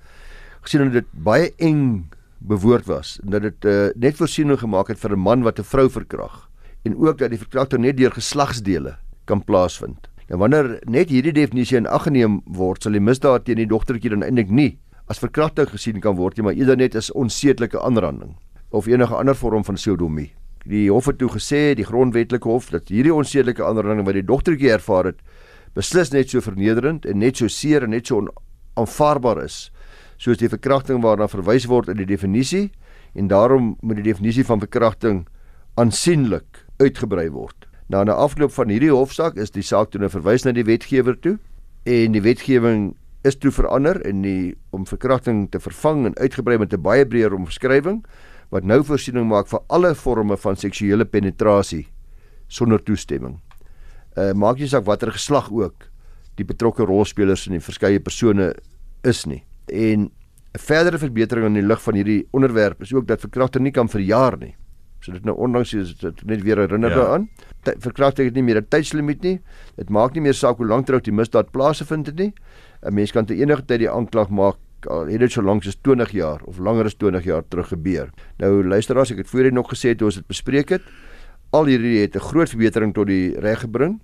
gesien 0.60 0.80
het 0.80 0.92
dit 0.92 1.06
baie 1.12 1.52
eng 1.56 2.08
bewoord 2.38 2.86
was 2.86 3.18
en 3.24 3.30
dat 3.30 3.42
dit 3.42 3.64
uh, 3.64 3.88
net 3.96 4.16
voorsiening 4.16 4.58
gemaak 4.58 4.88
het 4.88 4.98
vir 4.98 5.12
'n 5.16 5.20
man 5.20 5.42
wat 5.42 5.58
'n 5.58 5.64
vrou 5.64 5.88
verkrag 5.90 6.48
en 6.82 6.96
ook 6.96 7.18
dat 7.18 7.30
die 7.30 7.38
verkrachting 7.38 7.82
net 7.82 7.96
deur 7.96 8.12
geslagsdele 8.12 8.96
kan 9.24 9.44
plaasvind. 9.44 10.08
Nou 10.28 10.38
wanneer 10.38 10.80
net 10.84 11.08
hierdie 11.08 11.32
definisie 11.32 11.76
in 11.76 11.86
ag 11.86 12.02
geneem 12.02 12.40
word, 12.44 12.82
sal 12.82 12.92
die 12.92 13.00
misdaad 13.00 13.44
teen 13.44 13.56
die 13.56 13.66
dogtertjie 13.66 14.10
dan 14.10 14.22
eintlik 14.22 14.50
nie 14.50 14.78
as 15.06 15.18
verkrachting 15.22 15.68
gesien 15.70 16.00
kan 16.00 16.16
word 16.16 16.36
nie, 16.36 16.44
maar 16.44 16.54
eerder 16.58 16.76
net 16.76 16.96
as 16.98 17.12
onsedelike 17.12 17.78
aanranding 17.80 18.34
of 18.70 18.86
enige 18.86 19.14
ander 19.14 19.34
vorm 19.34 19.64
van 19.64 19.76
sodomie. 19.76 20.32
Die 20.66 20.90
hof 20.90 21.06
het 21.06 21.18
toe 21.18 21.28
gesê, 21.30 21.76
die 21.78 21.86
grondwetlike 21.86 22.48
hof, 22.48 22.72
dat 22.74 22.88
hierdie 22.90 23.14
onsedelike 23.14 23.62
aanranding 23.62 24.06
wat 24.06 24.18
die 24.18 24.26
dogtertjie 24.26 24.72
ervaar 24.74 25.12
het, 25.12 25.20
beslis 25.78 26.10
net 26.10 26.32
so 26.32 26.42
vernederend 26.42 27.06
en 27.06 27.20
net 27.22 27.38
so 27.38 27.46
seer 27.48 27.86
en 27.86 27.94
net 27.94 28.10
so 28.10 28.18
onaanvaarbaar 28.18 29.44
is 29.44 29.68
soos 30.16 30.38
die 30.38 30.48
verkrachting 30.48 31.02
waarna 31.02 31.28
verwys 31.28 31.66
word 31.66 31.88
in 31.88 31.96
die 31.96 32.08
definisie 32.08 32.70
en 33.14 33.28
daarom 33.28 33.76
moet 33.80 33.96
die 33.96 34.10
definisie 34.10 34.44
van 34.44 34.60
verkrachting 34.60 35.26
aansienlik 35.76 36.64
uitgebrei 36.80 37.30
word. 37.30 37.66
Na 37.88 38.02
'n 38.02 38.08
afloop 38.08 38.52
van 38.52 38.68
hierdie 38.68 38.90
hofsaak 38.90 39.36
is 39.36 39.50
die 39.50 39.62
saak 39.62 39.90
toe 39.90 40.00
nou 40.00 40.10
verwys 40.10 40.44
na 40.44 40.52
die 40.52 40.64
wetgewer 40.64 41.20
toe 41.20 41.38
en 41.84 42.12
die 42.12 42.22
wetgewing 42.22 42.96
is 43.24 43.36
toe 43.36 43.50
verander 43.50 44.00
en 44.06 44.22
die 44.22 44.56
om 44.70 44.86
verkrachting 44.86 45.50
te 45.50 45.60
vervang 45.60 46.06
en 46.06 46.18
uitgebrei 46.18 46.58
met 46.58 46.72
'n 46.72 46.82
baie 46.82 47.06
breër 47.06 47.34
omskrywing 47.34 48.04
wat 48.50 48.64
nou 48.64 48.82
voorsiening 48.82 49.28
maak 49.28 49.48
vir 49.48 49.60
alle 49.68 49.94
forme 49.94 50.36
van 50.36 50.56
seksuele 50.56 51.04
penetrasie 51.04 51.86
sonder 52.48 52.82
toestemming. 52.82 53.40
Uh 54.16 54.32
maak 54.32 54.58
nie 54.58 54.68
saak 54.68 54.84
watter 54.84 55.12
geslag 55.12 55.50
ook 55.52 55.90
die 56.34 56.44
betrokke 56.44 56.84
rolspelers 56.84 57.46
en 57.46 57.52
die 57.52 57.64
verskeie 57.64 58.00
persone 58.00 58.54
is 59.02 59.26
nie. 59.26 59.44
En 59.66 60.10
'n 60.56 60.58
verdere 60.58 60.98
verbetering 60.98 61.46
in 61.46 61.52
die 61.52 61.66
lig 61.66 61.82
van 61.82 61.94
hierdie 61.94 62.28
onderwerp 62.30 62.80
is 62.80 62.94
ook 62.94 63.06
dat 63.06 63.20
verkrachting 63.20 63.64
nie 63.64 63.72
kan 63.72 63.88
verjaar 63.88 64.38
nie. 64.38 64.54
So 65.00 65.12
dit 65.12 65.24
nou 65.24 65.36
ondanks 65.36 65.74
is 65.74 65.94
dit 66.00 66.24
net 66.24 66.42
weer 66.42 66.56
herinner 66.56 66.90
ja. 66.90 66.96
daaraan. 66.96 67.28
Verkrachting 67.62 68.26
het 68.26 68.34
nie 68.34 68.42
meer 68.42 68.60
'n 68.60 68.68
tydslimiet 68.68 69.22
nie. 69.22 69.40
Dit 69.76 69.90
maak 69.90 70.14
nie 70.14 70.22
meer 70.22 70.34
saak 70.34 70.56
hoe 70.56 70.66
lank 70.66 70.86
terug 70.86 71.02
die 71.02 71.12
misdaad 71.12 71.50
plaasgevind 71.50 72.06
het 72.06 72.16
nie. 72.16 72.32
'n 72.82 72.94
Mens 72.94 73.12
kan 73.12 73.24
te 73.24 73.34
enige 73.34 73.64
tyd 73.64 73.78
die 73.78 73.90
aanklag 73.90 74.28
maak 74.28 74.56
al 74.86 75.06
het 75.06 75.20
dit 75.20 75.32
so 75.32 75.42
lank 75.42 75.66
as 75.66 75.76
20 75.82 76.10
jaar 76.10 76.40
of 76.44 76.58
langer 76.58 76.84
as 76.84 76.94
20 76.94 77.24
jaar 77.24 77.42
terug 77.48 77.68
gebeur. 77.68 78.10
Nou 78.38 78.64
luisteraars, 78.64 79.10
ek 79.10 79.24
het 79.24 79.30
voorheen 79.30 79.54
nog 79.54 79.70
gesê 79.70 79.94
toe 79.96 80.06
ons 80.06 80.14
dit 80.14 80.26
bespreek 80.26 80.68
het, 80.68 80.82
al 81.50 81.66
hierdie 81.66 82.00
het 82.00 82.16
'n 82.16 82.20
groot 82.20 82.48
verbetering 82.48 82.94
tot 82.94 83.06
die 83.06 83.38
reg 83.40 83.60
gebring. 83.60 84.00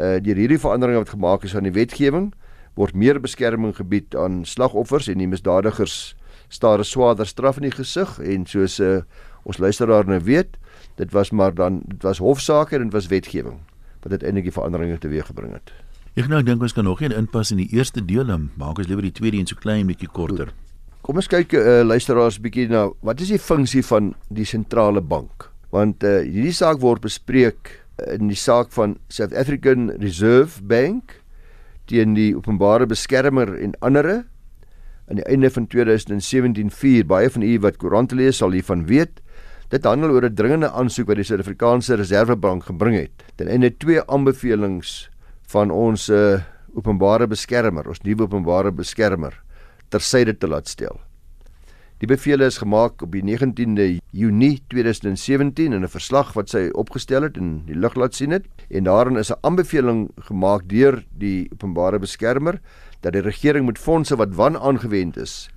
Uh 0.00 0.18
deur 0.20 0.36
hierdie 0.36 0.58
veranderinge 0.58 0.98
wat 0.98 1.08
gemaak 1.08 1.44
is 1.44 1.56
aan 1.56 1.62
die 1.62 1.72
wetgewing, 1.72 2.32
word 2.76 2.94
meer 2.94 3.20
beskerming 3.20 3.74
gebied 3.76 4.14
aan 4.16 4.44
slagoffers 4.44 5.08
en 5.08 5.18
die 5.22 5.28
misdadigers 5.28 6.14
staar 6.48 6.78
'n 6.78 6.84
swaarder 6.84 7.26
straf 7.26 7.56
in 7.56 7.68
die 7.68 7.76
gesig 7.76 8.18
en 8.18 8.46
soos 8.46 8.80
uh, 8.80 9.02
ons 9.44 9.58
luisteraar 9.58 10.06
nou 10.06 10.20
weet, 10.20 10.56
dit 10.96 11.12
was 11.12 11.30
maar 11.30 11.54
dan 11.54 11.82
dit 11.86 12.02
was 12.02 12.18
hofsaake 12.18 12.76
en 12.76 12.82
dit 12.82 12.92
was 12.92 13.06
wetgewing 13.06 13.58
wat 14.02 14.10
uiteindelik 14.12 14.44
die 14.44 14.52
veranderinge 14.52 14.98
teweeggebring 14.98 15.52
het. 15.52 15.72
Ek 16.16 16.28
nou 16.28 16.42
dink 16.42 16.62
ons 16.62 16.72
kan 16.72 16.84
nog 16.84 16.98
geen 16.98 17.12
inpas 17.12 17.50
in 17.50 17.56
die 17.56 17.72
eerste 17.72 18.04
deel 18.04 18.30
en 18.30 18.50
maak 18.56 18.78
ons 18.78 18.86
liewer 18.86 19.02
die 19.02 19.12
tweede 19.12 19.36
een 19.36 19.46
so 19.46 19.56
klein 19.56 19.86
bietjie 19.86 20.08
korter. 20.08 20.52
Kom 21.02 21.16
ons 21.16 21.28
kyk 21.28 21.52
uh, 21.52 21.82
luisteraars 21.84 22.38
bietjie 22.40 22.68
na 22.68 22.90
wat 23.00 23.20
is 23.20 23.28
die 23.28 23.38
funksie 23.38 23.82
van 23.82 24.14
die 24.28 24.44
sentrale 24.44 25.00
bank? 25.00 25.50
Want 25.70 26.04
uh, 26.04 26.22
hierdie 26.24 26.54
saak 26.54 26.80
word 26.80 27.00
bespreek 27.04 27.80
in 28.12 28.28
die 28.28 28.38
saak 28.38 28.72
van 28.72 28.96
South 29.08 29.34
African 29.34 29.90
Reserve 30.00 30.62
Bank 30.62 31.20
teen 31.86 32.14
die 32.14 32.34
openbare 32.36 32.86
beskermer 32.86 33.54
en 33.62 33.74
andere. 33.80 34.24
Aan 35.08 35.20
die 35.20 35.26
einde 35.26 35.50
van 35.50 35.66
2017 35.66 37.06
baie 37.06 37.30
van 37.30 37.42
u 37.42 37.58
wat 37.60 37.76
koerante 37.76 38.14
lees 38.14 38.36
sal 38.36 38.50
hiervan 38.50 38.86
weet 38.86 39.22
dit 39.68 39.84
handel 39.84 40.10
oor 40.10 40.24
'n 40.24 40.34
dringende 40.34 40.70
aansoek 40.70 41.08
wat 41.08 41.16
die 41.16 41.24
Suid-Afrikaanse 41.24 41.96
Reservebank 41.96 42.64
gebring 42.64 42.96
het. 42.96 43.10
Ten 43.36 43.48
einde 43.48 43.76
twee 43.76 44.00
aanbevelings 44.06 45.10
van 45.50 45.70
ons 45.70 46.08
uh, 46.08 46.40
openbare 46.74 47.26
beskermer 47.26 47.88
ons 47.88 48.02
nuwe 48.02 48.22
openbare 48.22 48.72
beskermer 48.72 49.42
tersyde 49.88 50.38
te 50.38 50.46
laat 50.46 50.68
stel. 50.68 51.00
Die 51.98 52.06
bevele 52.06 52.44
is 52.44 52.58
gemaak 52.58 53.02
op 53.02 53.12
die 53.12 53.22
19de 53.24 53.98
Junie 54.12 54.62
2017 54.68 55.72
in 55.72 55.82
'n 55.82 55.88
verslag 55.88 56.34
wat 56.34 56.48
sy 56.48 56.68
opgestel 56.72 57.22
het 57.22 57.36
en 57.36 57.62
die 57.66 57.78
lig 57.78 57.94
laat 57.94 58.14
sien 58.14 58.30
het 58.30 58.44
en 58.68 58.84
daarin 58.84 59.16
is 59.16 59.30
'n 59.30 59.38
aanbeveling 59.40 60.10
gemaak 60.28 60.68
deur 60.68 61.04
die 61.10 61.48
openbare 61.52 61.98
beskermer 61.98 62.60
dat 63.00 63.12
die 63.12 63.22
regering 63.22 63.64
moet 63.64 63.78
fondse 63.78 64.16
wat 64.16 64.34
wan 64.34 64.56
aangewend 64.56 65.16
is 65.16 65.50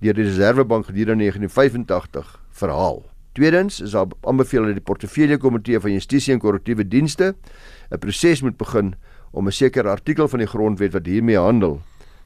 deur 0.00 0.14
die 0.14 0.24
Reservebank 0.24 0.86
gedurende 0.86 1.24
1985 1.24 2.40
verhaal. 2.50 3.04
Tweedens 3.32 3.80
is 3.80 3.90
daar 3.90 4.06
aanbeveel 4.20 4.64
dat 4.64 4.74
die 4.74 4.84
portefeulje 4.84 5.38
komitee 5.38 5.80
van 5.80 5.92
justisie 5.92 6.34
en 6.34 6.40
korrektiewe 6.40 6.88
dienste 6.88 7.34
'n 7.90 7.98
proses 7.98 8.42
moet 8.42 8.56
begin 8.56 8.94
om 9.30 9.46
'n 9.46 9.52
sekere 9.52 9.88
artikel 9.88 10.28
van 10.28 10.38
die 10.38 10.48
grondwet 10.48 10.92
wat 10.92 11.06
hiermee 11.06 11.38
handel, 11.38 11.80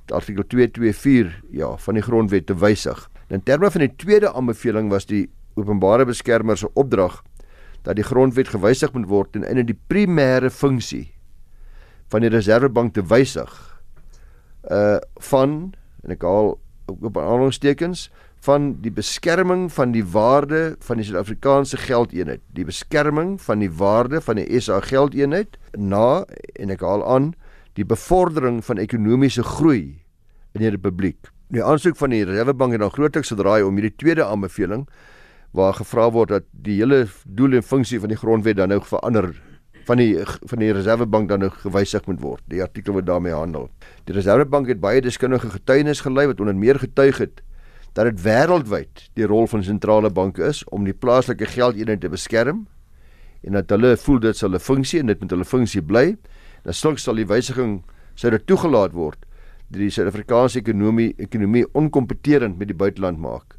artikel 0.06 0.44
224 0.46 1.42
ja, 1.50 1.76
van 1.76 1.94
die 1.94 2.02
grondwet 2.02 2.46
te 2.46 2.54
wysig. 2.54 3.10
In 3.28 3.42
terme 3.42 3.70
van 3.70 3.80
die 3.80 3.96
tweede 3.96 4.32
aanbeveling 4.32 4.90
was 4.90 5.06
die 5.06 5.30
openbare 5.54 6.04
beskermer 6.04 6.56
se 6.56 6.68
opdrag 6.74 7.22
dat 7.86 7.98
die 7.98 8.06
grondwet 8.06 8.50
gewysig 8.50 8.92
moet 8.92 9.08
word 9.10 9.38
en 9.38 9.46
in 9.46 9.66
die 9.68 9.78
primêre 9.88 10.50
funksie 10.50 11.06
van 12.10 12.26
die 12.26 12.30
reservebank 12.32 12.94
te 12.94 13.04
wysig 13.06 13.52
uh 14.70 14.98
van 15.30 15.58
en 16.02 16.14
ek 16.14 16.24
haal 16.26 16.56
op 16.86 17.18
aanhalingstekens 17.18 18.08
van 18.46 18.76
die 18.82 18.92
beskerming 18.94 19.66
van 19.72 19.92
die 19.94 20.04
waarde 20.04 20.76
van 20.86 21.00
die 21.00 21.06
Suid-Afrikaanse 21.08 21.78
geldeenheid, 21.82 22.42
die 22.54 22.66
beskerming 22.66 23.36
van 23.42 23.62
die 23.62 23.70
waarde 23.70 24.20
van 24.22 24.38
die 24.38 24.60
SA 24.60 24.80
geldeenheid 24.86 25.58
na 25.74 26.24
en 26.54 26.74
ek 26.74 26.84
haal 26.86 27.02
aan 27.06 27.32
die 27.78 27.86
bevordering 27.86 28.62
van 28.64 28.78
ekonomiese 28.80 29.44
groei 29.44 29.98
in 30.56 30.62
die 30.62 30.72
republiek. 30.72 31.28
Die 31.52 31.62
aansoek 31.62 31.98
van 31.98 32.14
die 32.14 32.24
Reservebank 32.24 32.76
het 32.76 32.82
dan 32.82 32.94
grootliks 32.94 33.34
gedraai 33.34 33.62
om 33.66 33.76
hierdie 33.78 33.96
tweede 33.98 34.24
aanbeveling 34.24 34.86
waar 35.56 35.74
gevra 35.74 36.10
word 36.12 36.34
dat 36.34 36.44
die 36.52 36.76
hele 36.82 37.06
doel 37.24 37.56
en 37.56 37.64
funksie 37.64 38.00
van 38.02 38.12
die 38.12 38.18
grondwet 38.20 38.58
dan 38.58 38.68
nou 38.74 38.80
verander 38.84 39.30
van 39.86 40.00
die 40.00 40.12
van 40.20 40.60
die 40.60 40.72
Reservebank 40.74 41.30
dan 41.30 41.44
nou 41.46 41.50
gewysig 41.62 42.06
moet 42.10 42.20
word. 42.20 42.42
Die 42.50 42.60
artikel 42.62 42.96
wat 42.96 43.06
daarmee 43.06 43.32
handel. 43.32 43.68
Die 44.04 44.14
Reservebank 44.16 44.68
het 44.68 44.80
baie 44.82 45.00
deskundige 45.00 45.50
getuienis 45.54 46.02
gelei 46.04 46.26
wat 46.26 46.42
onder 46.42 46.56
meer 46.56 46.80
getuig 46.82 47.22
het 47.22 47.42
dat 47.96 48.10
dit 48.10 48.20
wêreldwyd 48.26 49.06
die 49.16 49.24
rol 49.24 49.46
van 49.48 49.64
sentrale 49.64 50.10
banke 50.12 50.44
is 50.44 50.64
om 50.74 50.84
die 50.84 50.94
plaaslike 50.94 51.46
geldeenheid 51.54 52.02
te 52.02 52.12
beskerm 52.12 52.66
en 53.46 53.56
dat 53.56 53.70
hulle 53.72 53.94
voel 53.96 54.20
dit 54.20 54.36
sal 54.36 54.52
'n 54.52 54.60
funksie 54.60 55.00
en 55.00 55.06
dit 55.06 55.20
moet 55.20 55.30
hulle 55.30 55.44
funksie 55.44 55.82
bly. 55.82 56.16
Dan 56.64 56.74
sulks 56.74 57.02
sal 57.02 57.14
die 57.14 57.26
wysiging 57.26 57.82
sou 58.14 58.30
dit 58.30 58.46
toegelaat 58.46 58.92
word 58.92 59.24
dat 59.70 59.80
die 59.80 59.90
Suid-Afrikaanse 59.90 60.58
ekonomie 60.58 61.14
ekonomie 61.16 61.64
onkompeterend 61.72 62.58
met 62.58 62.68
die 62.68 62.76
buiteland 62.76 63.18
maak 63.18 63.55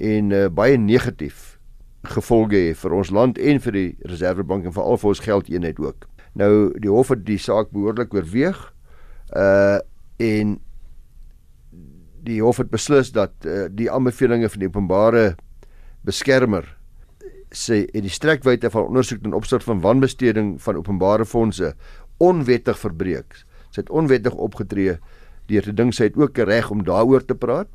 en 0.00 0.32
uh, 0.32 0.48
baie 0.48 0.78
negatief 0.78 1.58
gevolge 2.02 2.56
hê 2.56 2.72
vir 2.74 2.96
ons 2.96 3.10
land 3.12 3.38
en 3.38 3.60
vir 3.60 3.76
die 3.76 3.88
Reservebank 4.08 4.64
en 4.64 4.72
veral 4.72 4.98
vir 5.00 5.12
ons 5.12 5.22
geldeenheid 5.24 5.78
ook. 5.78 6.08
Nou 6.40 6.72
die 6.80 6.90
hof 6.90 7.12
het 7.12 7.26
die 7.26 7.38
saak 7.38 7.72
behoorlik 7.74 8.14
oorweeg. 8.14 8.58
Uh 9.36 9.78
en 10.20 10.58
die 12.20 12.42
hof 12.44 12.58
het 12.60 12.68
beslis 12.68 13.08
dat 13.16 13.32
uh, 13.48 13.70
die 13.72 13.88
aanbevelings 13.88 14.52
van 14.52 14.60
die 14.60 14.68
openbare 14.68 15.22
beskermer 16.04 16.66
sê 17.56 17.86
in 17.96 18.04
die 18.04 18.12
strekwyte 18.12 18.68
van 18.70 18.90
ondersoek 18.90 19.22
ten 19.24 19.34
opsigte 19.34 19.64
van 19.64 19.80
wanbesteding 19.80 20.58
van 20.60 20.76
openbare 20.76 21.24
fondse 21.24 21.72
onwettig 22.20 22.78
verbreek. 22.78 23.38
Sy 23.72 23.80
het 23.80 23.94
onwettig 23.96 24.36
opgetree 24.36 24.98
deur 25.48 25.64
te 25.64 25.74
dink 25.74 25.96
sy 25.96 26.10
het 26.10 26.20
ook 26.20 26.38
'n 26.38 26.46
reg 26.52 26.70
om 26.70 26.84
daaroor 26.84 27.24
te 27.24 27.34
praat. 27.34 27.68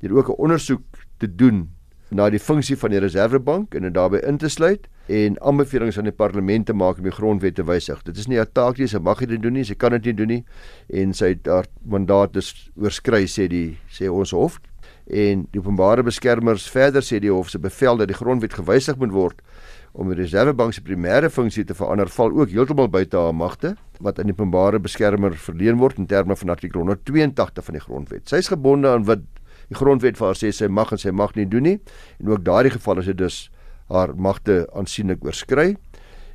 Deur 0.00 0.16
ook 0.16 0.28
'n 0.28 0.42
ondersoek 0.42 1.01
te 1.22 1.30
doen 1.30 1.68
na 2.12 2.28
die 2.32 2.40
funksie 2.42 2.76
van 2.76 2.92
die 2.92 3.00
Reservebank 3.00 3.76
en 3.76 3.86
dit 3.86 3.94
daarbey 3.96 4.20
in 4.28 4.38
te 4.40 4.50
sluit 4.52 4.84
en 5.12 5.38
aanbevelings 5.40 5.98
aan 5.98 6.10
die 6.10 6.14
parlement 6.14 6.66
te 6.68 6.76
maak 6.76 7.00
om 7.00 7.08
die 7.08 7.14
grondwet 7.14 7.56
te 7.56 7.64
wysig. 7.66 8.02
Dit 8.06 8.18
is 8.20 8.28
nie 8.28 8.38
'n 8.38 8.52
taak 8.52 8.78
nie, 8.78 8.86
sy 8.86 8.98
mag 8.98 9.18
dit 9.18 9.42
doen 9.42 9.52
nie, 9.52 9.64
sy 9.64 9.74
kan 9.74 9.92
dit 9.92 10.04
nie 10.04 10.12
doen 10.12 10.28
nie 10.28 10.44
en 10.88 11.14
sy 11.14 11.32
het 11.34 11.46
haar 11.46 11.66
mandaat 11.84 12.32
dus 12.32 12.70
oorskry 12.76 13.24
sê 13.24 13.48
die 13.48 13.78
sê 13.88 14.10
ons 14.10 14.30
hof 14.30 14.60
en 15.06 15.46
die 15.50 15.60
openbare 15.60 16.02
beskermers 16.02 16.68
verder 16.70 17.02
sê 17.02 17.18
die 17.20 17.32
hof 17.32 17.50
se 17.50 17.58
bevel 17.58 17.96
dat 17.96 18.08
die 18.08 18.16
grondwet 18.16 18.52
gewysig 18.52 18.96
moet 18.96 19.12
word 19.12 19.40
om 19.92 20.08
die 20.08 20.16
Reservebank 20.16 20.74
se 20.74 20.80
primêre 20.80 21.30
funksie 21.30 21.64
te 21.64 21.74
verander 21.74 22.08
val 22.08 22.32
ook 22.32 22.50
heeltemal 22.50 22.88
buite 22.88 23.16
haar 23.16 23.34
magte 23.34 23.74
wat 24.00 24.18
aan 24.18 24.30
die 24.30 24.36
openbare 24.36 24.80
beskermer 24.80 25.34
verleen 25.36 25.78
word 25.78 25.98
in 25.98 26.06
terme 26.06 26.36
van 26.36 26.48
artikel 26.54 26.80
182 26.80 27.64
van 27.64 27.74
die 27.74 27.82
grondwet. 27.82 28.28
Sy 28.28 28.36
is 28.36 28.48
gebonde 28.48 28.88
aan 28.88 29.04
wat 29.04 29.20
die 29.72 29.78
grondwet 29.78 30.20
vir 30.20 30.30
haar 30.30 30.38
sê 30.38 30.52
sy 30.52 30.68
mag 30.68 30.92
en 30.92 31.00
sy 31.00 31.12
mag 31.14 31.34
nie 31.38 31.48
doen 31.48 31.66
nie 31.66 31.78
en 32.20 32.34
ook 32.34 32.44
daardie 32.44 32.74
geval 32.76 33.00
is 33.02 33.08
dit 33.10 33.18
dus 33.18 33.38
haar 33.92 34.14
magte 34.16 34.66
aansienlik 34.76 35.24
oorskry 35.24 35.72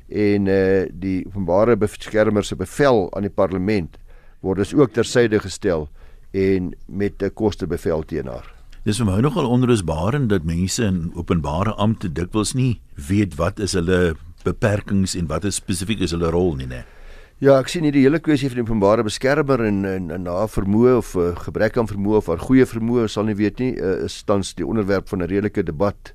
en 0.08 0.48
eh 0.48 0.58
uh, 0.58 0.84
die 0.92 1.26
openbare 1.26 1.76
beskermer 1.76 2.44
se 2.44 2.56
bevel 2.56 3.08
aan 3.14 3.26
die 3.26 3.34
parlement 3.34 3.98
word 4.40 4.58
dus 4.58 4.74
ook 4.74 4.92
tersyde 4.92 5.40
gestel 5.40 5.88
en 6.32 6.74
met 6.86 7.22
'n 7.22 7.34
koste 7.34 7.66
bevel 7.66 8.02
teen 8.02 8.26
haar. 8.26 8.54
Dis 8.84 8.98
vir 8.98 9.06
my 9.06 9.20
nogal 9.20 9.46
onrusbarend 9.46 10.28
dat 10.28 10.44
mense 10.44 10.84
in 10.84 11.10
openbare 11.14 11.74
ampte 11.74 12.12
dikwels 12.12 12.54
nie 12.54 12.80
weet 12.94 13.34
wat 13.36 13.58
is 13.58 13.72
hulle 13.72 14.14
beperkings 14.44 15.14
en 15.14 15.26
wat 15.26 15.44
is 15.44 15.54
spesifiek 15.54 16.00
is 16.00 16.10
hulle 16.10 16.30
rol 16.30 16.54
nie, 16.54 16.66
né? 16.66 16.74
Nee. 16.74 16.97
Ja, 17.38 17.52
ek 17.62 17.68
sien 17.70 17.84
hierdie 17.86 18.00
hele 18.02 18.18
kwessie 18.18 18.48
van 18.50 18.58
die 18.58 18.64
openbare 18.64 19.04
beskermer 19.06 19.60
en 19.62 19.84
en 19.86 20.24
haar 20.26 20.48
vermoë 20.50 20.94
of 20.98 21.12
uh, 21.14 21.28
gebrek 21.38 21.76
aan 21.78 21.86
vermoë 21.86 22.16
of 22.18 22.30
haar 22.32 22.40
goeie 22.42 22.64
vermoë 22.66 23.04
sal 23.14 23.28
nie 23.28 23.36
weet 23.38 23.60
nie, 23.62 23.68
uh, 23.78 23.92
is 24.08 24.16
tans 24.26 24.56
die 24.58 24.66
onderwerp 24.66 25.06
van 25.06 25.22
'n 25.22 25.30
redelike 25.30 25.62
debat 25.62 26.10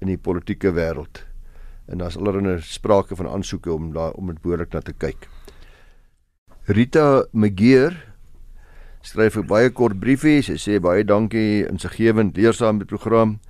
in 0.00 0.08
die 0.08 0.16
politieke 0.16 0.72
wêreld. 0.72 1.26
En 1.92 1.98
daar's 1.98 2.16
allerlei 2.16 2.56
sprake 2.64 3.16
van 3.16 3.28
aansoeke 3.28 3.68
om 3.72 3.92
daar 3.92 4.16
om 4.16 4.32
dit 4.32 4.40
behoorlik 4.40 4.72
na 4.72 4.80
te 4.80 4.96
kyk. 4.96 5.28
Rita 6.64 7.26
Megeer 7.32 7.92
skryf 9.02 9.36
'n 9.36 9.46
baie 9.46 9.68
kort 9.70 10.00
briefie. 10.00 10.40
Sy 10.40 10.56
sê 10.56 10.80
baie 10.80 11.04
dankie 11.04 11.68
in 11.68 11.78
sy 11.78 11.88
gewend 11.88 12.36
leersame 12.36 12.86
program 12.86 13.40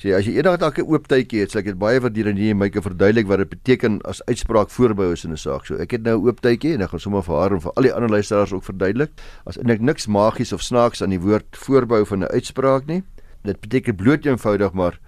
sê 0.00 0.14
as 0.16 0.26
jy 0.26 0.36
eendag 0.38 0.58
dalk 0.58 0.78
'n 0.78 0.88
oop 0.90 1.06
tydjie 1.08 1.40
het, 1.40 1.50
sal 1.50 1.60
ek 1.60 1.66
dit 1.72 1.78
baie 1.78 2.00
waardeer 2.00 2.28
en 2.28 2.36
jy 2.36 2.54
my 2.54 2.68
kan 2.70 2.82
verduidelik 2.82 3.26
wat 3.26 3.38
dit 3.38 3.50
beteken 3.50 4.00
as 4.04 4.22
uitspraak 4.26 4.70
voorbou 4.70 5.12
is 5.12 5.24
in 5.24 5.32
'n 5.32 5.36
saak. 5.36 5.66
So 5.66 5.76
ek 5.76 5.92
het 5.92 6.02
nou 6.02 6.18
'n 6.18 6.26
oop 6.26 6.40
tydjie 6.40 6.74
en 6.74 6.82
ek 6.82 6.90
gaan 6.90 7.00
sommer 7.00 7.22
vir 7.22 7.36
haar 7.36 7.52
en 7.52 7.60
vir 7.60 7.72
al 7.76 7.82
die 7.82 7.92
ander 7.92 8.10
luisteraars 8.10 8.52
ook 8.52 8.64
verduidelik. 8.64 9.10
As 9.46 9.56
eintlik 9.58 9.80
niks 9.80 10.06
magies 10.06 10.52
of 10.52 10.62
snaaks 10.62 11.02
aan 11.02 11.10
die 11.10 11.20
woord 11.20 11.56
voorbou 11.56 12.04
van 12.04 12.24
'n 12.24 12.32
uitspraak 12.34 12.86
nie. 12.86 13.02
Dit 13.44 13.60
beteken 13.60 13.96
bloot 13.96 14.26
eenvoudig 14.26 14.72
maar 14.72 14.98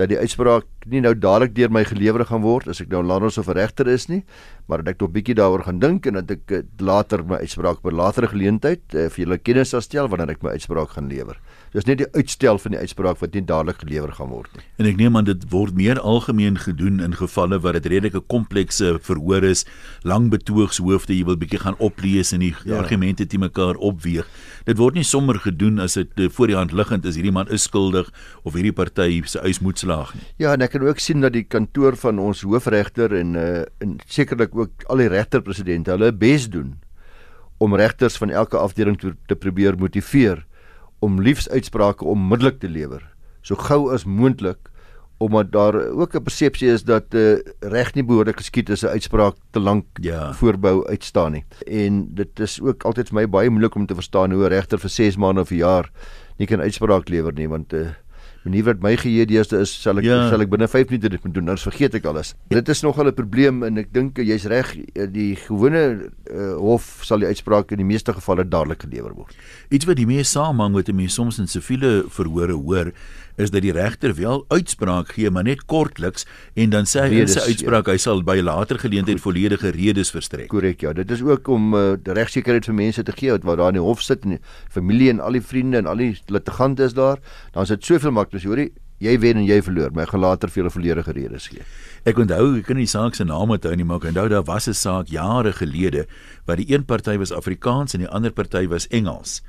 dat 0.00 0.08
die 0.08 0.18
uitspraak 0.18 0.64
nie 0.90 1.02
nou 1.04 1.12
dadelik 1.18 1.54
deur 1.56 1.72
my 1.72 1.82
gelewer 1.84 2.24
gaan 2.24 2.44
word 2.44 2.68
as 2.68 2.80
ek 2.80 2.90
nou 2.92 3.02
landros 3.04 3.38
of 3.38 3.50
regter 3.52 3.88
is 3.92 4.08
nie, 4.08 4.22
maar 4.68 4.82
dat 4.82 4.94
ek 4.94 5.00
tog 5.02 5.12
bietjie 5.12 5.36
daaroor 5.38 5.66
gaan 5.66 5.80
dink 5.82 6.06
en 6.06 6.20
dat 6.20 6.30
ek 6.30 6.54
later 6.80 7.24
my 7.24 7.40
uitspraak 7.44 7.84
'n 7.84 7.96
latere 7.96 8.30
geleentheid 8.32 8.82
uh, 8.94 9.08
vir 9.08 9.24
julle 9.24 9.38
kennis 9.38 9.70
sal 9.70 9.84
stel 9.84 10.08
wanneer 10.08 10.30
ek 10.30 10.42
my 10.42 10.56
uitspraak 10.56 10.96
gaan 10.96 11.08
lewer. 11.08 11.36
Dis 11.70 11.86
net 11.86 12.00
die 12.00 12.08
uitstel 12.18 12.58
van 12.58 12.74
die 12.74 12.80
uitspraak 12.82 13.20
wat 13.20 13.36
nie 13.36 13.44
dadelik 13.46 13.84
gelewer 13.84 14.10
gaan 14.16 14.32
word 14.32 14.50
nie. 14.56 14.64
En 14.82 14.88
ek 14.90 14.96
neem 14.98 15.14
aan 15.18 15.28
dit 15.28 15.44
word 15.52 15.76
meer 15.78 16.00
algemeen 16.02 16.56
gedoen 16.58 16.98
in 17.04 17.14
gevalle 17.14 17.60
waar 17.62 17.78
dit 17.78 17.86
redelike 17.92 18.24
komplekse 18.32 18.96
verhoor 19.06 19.46
is, 19.46 19.62
lang 20.02 20.32
betoogshoofde 20.34 21.14
jy 21.14 21.28
wil 21.28 21.38
bietjie 21.38 21.62
gaan 21.62 21.78
oplees 21.78 22.34
en 22.34 22.42
die 22.42 22.50
ja. 22.66 22.80
argumente 22.80 23.28
te 23.30 23.38
mekaar 23.38 23.78
opweeg. 23.78 24.26
Dit 24.66 24.82
word 24.82 24.98
nie 24.98 25.06
sommer 25.06 25.38
gedoen 25.38 25.78
as 25.78 25.94
dit 26.00 26.10
eh, 26.18 26.26
voor 26.26 26.50
die 26.50 26.58
hand 26.58 26.74
liggend 26.74 27.06
is 27.06 27.20
hierdie 27.20 27.34
man 27.38 27.46
is 27.54 27.68
skuldig 27.70 28.10
of 28.42 28.58
hierdie 28.58 28.74
party 28.74 29.22
se 29.30 29.38
eis 29.46 29.62
moet 29.62 29.78
slaag 29.78 30.10
nie. 30.18 30.26
Ja, 30.42 30.56
en 30.58 30.66
ek 30.66 30.74
kan 30.74 30.88
ook 30.88 30.98
sien 30.98 31.22
dat 31.22 31.38
die 31.38 31.46
kantoor 31.46 31.94
van 32.02 32.18
ons 32.18 32.42
hoofregter 32.42 33.14
en 33.14 33.38
uh 33.38 33.48
en 33.80 33.98
sekerlik 34.08 34.54
ook 34.56 34.84
al 34.92 35.00
die 35.00 35.08
regterpresidente 35.12 35.92
hulle 35.92 36.10
bes 36.16 36.48
doen 36.50 36.74
om 37.60 37.74
regters 37.76 38.16
van 38.16 38.30
elke 38.32 38.56
afdeling 38.56 38.96
te, 38.98 39.12
te 39.28 39.36
probeer 39.36 39.76
motiveer 39.78 40.44
om 41.00 41.20
liefsuitsprake 41.20 42.04
onmiddellik 42.04 42.60
te 42.60 42.68
lewer 42.68 43.04
so 43.42 43.56
gou 43.56 43.88
as 43.94 44.04
moontlik 44.04 44.70
omdat 45.20 45.52
daar 45.52 45.74
ook 45.92 46.14
'n 46.14 46.22
persepsie 46.22 46.68
is 46.72 46.82
dat 46.84 47.14
uh, 47.14 47.38
reg 47.60 47.94
nie 47.94 48.04
behoorlik 48.04 48.36
geskied 48.36 48.70
as 48.70 48.82
'n 48.82 48.96
uitspraak 48.96 49.36
te 49.50 49.60
lank 49.60 49.84
ja. 50.00 50.32
voorbou 50.32 50.88
uitstaan 50.88 51.32
nie 51.32 51.44
en 51.66 52.14
dit 52.14 52.40
is 52.40 52.60
ook 52.60 52.84
altyd 52.84 53.08
vir 53.08 53.14
my 53.14 53.26
baie 53.28 53.50
moeilik 53.50 53.74
om 53.74 53.86
te 53.86 53.94
verstaan 53.94 54.32
hoe 54.32 54.44
'n 54.44 54.48
regter 54.48 54.78
vir 54.78 54.90
6 54.90 55.16
maande 55.16 55.40
of 55.40 55.50
'n 55.50 55.56
jaar 55.56 55.90
nie 56.38 56.46
kan 56.46 56.60
uitspraak 56.60 57.08
lewer 57.08 57.32
nie 57.32 57.48
want 57.48 57.72
uh, 57.72 57.88
manier 58.44 58.64
wat 58.64 58.80
my 58.84 58.94
geheue 58.96 59.26
deesde 59.28 59.60
is 59.60 59.72
sal 59.82 60.00
ek 60.00 60.06
ja. 60.06 60.18
sal 60.32 60.40
ek 60.44 60.50
binne 60.52 60.68
5 60.70 60.92
minute 60.92 61.10
dit 61.12 61.24
moet 61.24 61.34
doen. 61.34 61.48
Anders 61.50 61.66
vergeet 61.68 61.96
ek 61.98 62.08
alles. 62.08 62.32
Dit 62.52 62.68
is 62.72 62.82
nogal 62.82 63.10
'n 63.10 63.14
probleem 63.14 63.62
en 63.66 63.78
ek 63.78 63.92
dink 63.92 64.18
jy's 64.18 64.46
reg 64.48 64.72
die 65.12 65.36
gewone 65.36 66.10
uh, 66.30 66.54
hof 66.56 67.00
sal 67.04 67.20
die 67.20 67.28
uitspraak 67.28 67.72
in 67.72 67.82
die 67.82 67.88
meeste 67.88 68.12
gevalle 68.16 68.44
dadelik 68.44 68.82
gelewer 68.86 69.14
word. 69.14 69.36
Iets 69.70 69.84
wat 69.84 69.96
die 69.96 70.08
mees 70.08 70.32
saamhang 70.32 70.74
met 70.74 70.88
'n 70.88 70.96
mens 70.96 71.14
soms 71.14 71.38
in 71.38 71.46
siviele 71.46 72.04
verhore 72.08 72.56
hoor, 72.56 72.92
is 73.40 73.52
dat 73.54 73.64
die 73.64 73.72
regter 73.72 74.14
wel 74.14 74.44
uitspraak 74.48 75.14
gee, 75.16 75.30
maar 75.30 75.46
net 75.46 75.64
kortliks 75.70 76.26
en 76.54 76.70
dan 76.74 76.88
sê 76.88 77.06
hy 77.06 77.22
in 77.24 77.30
sy 77.30 77.44
uitspraak 77.48 77.88
ja. 77.88 77.96
hy 77.96 78.02
sal 78.02 78.22
by 78.26 78.38
later 78.44 78.80
geleentheid 78.80 79.22
volledige 79.22 79.72
redes 79.76 80.12
verstrek. 80.14 80.48
Korrek, 80.52 80.84
ja. 80.84 80.92
Dit 80.96 81.10
is 81.10 81.24
ook 81.26 81.48
om 81.48 81.74
uh, 81.74 81.96
die 82.00 82.16
regsekerheid 82.16 82.68
vir 82.68 82.78
mense 82.82 83.04
te 83.06 83.16
gee 83.16 83.34
wat 83.34 83.58
daar 83.60 83.74
in 83.74 83.80
die 83.80 83.86
hof 83.86 84.04
sit 84.04 84.26
en 84.28 84.36
die 84.36 84.42
familie 84.68 85.10
en 85.14 85.20
al 85.24 85.38
die 85.38 85.44
vriende 85.44 85.80
en 85.80 85.90
al 85.90 86.02
die 86.02 86.12
litigante 86.28 86.86
is 86.88 86.96
daar. 86.98 87.22
Dan 87.54 87.68
is 87.68 87.74
dit 87.74 87.92
soveel 87.92 88.14
makliker, 88.14 88.46
hoorie, 88.48 88.70
jy 89.00 89.16
wen 89.22 89.40
en 89.40 89.46
jy 89.48 89.60
verloor, 89.64 89.94
maar 89.96 90.04
ek 90.04 90.12
gaan 90.14 90.24
later 90.24 90.52
vir 90.52 90.62
julle 90.62 90.74
volledige 90.74 91.14
redes 91.16 91.48
gee. 91.48 91.64
Ek 92.08 92.20
onthou, 92.20 92.58
ek 92.60 92.68
kan 92.68 92.76
nie 92.76 92.88
saak 92.90 93.16
se 93.16 93.24
naam 93.24 93.54
onthou 93.56 93.72
nie, 93.76 93.86
maar 93.88 94.02
ek 94.02 94.10
onthou 94.12 94.28
daar 94.28 94.44
was 94.48 94.68
'n 94.68 94.76
saak 94.76 95.08
jare 95.08 95.52
gelede 95.52 96.06
waar 96.46 96.56
die 96.56 96.68
een 96.68 96.84
party 96.84 97.16
was 97.16 97.32
Afrikaans 97.32 97.94
en 97.94 98.00
die 98.00 98.08
ander 98.08 98.32
party 98.32 98.66
was 98.68 98.88
Engels 98.88 99.40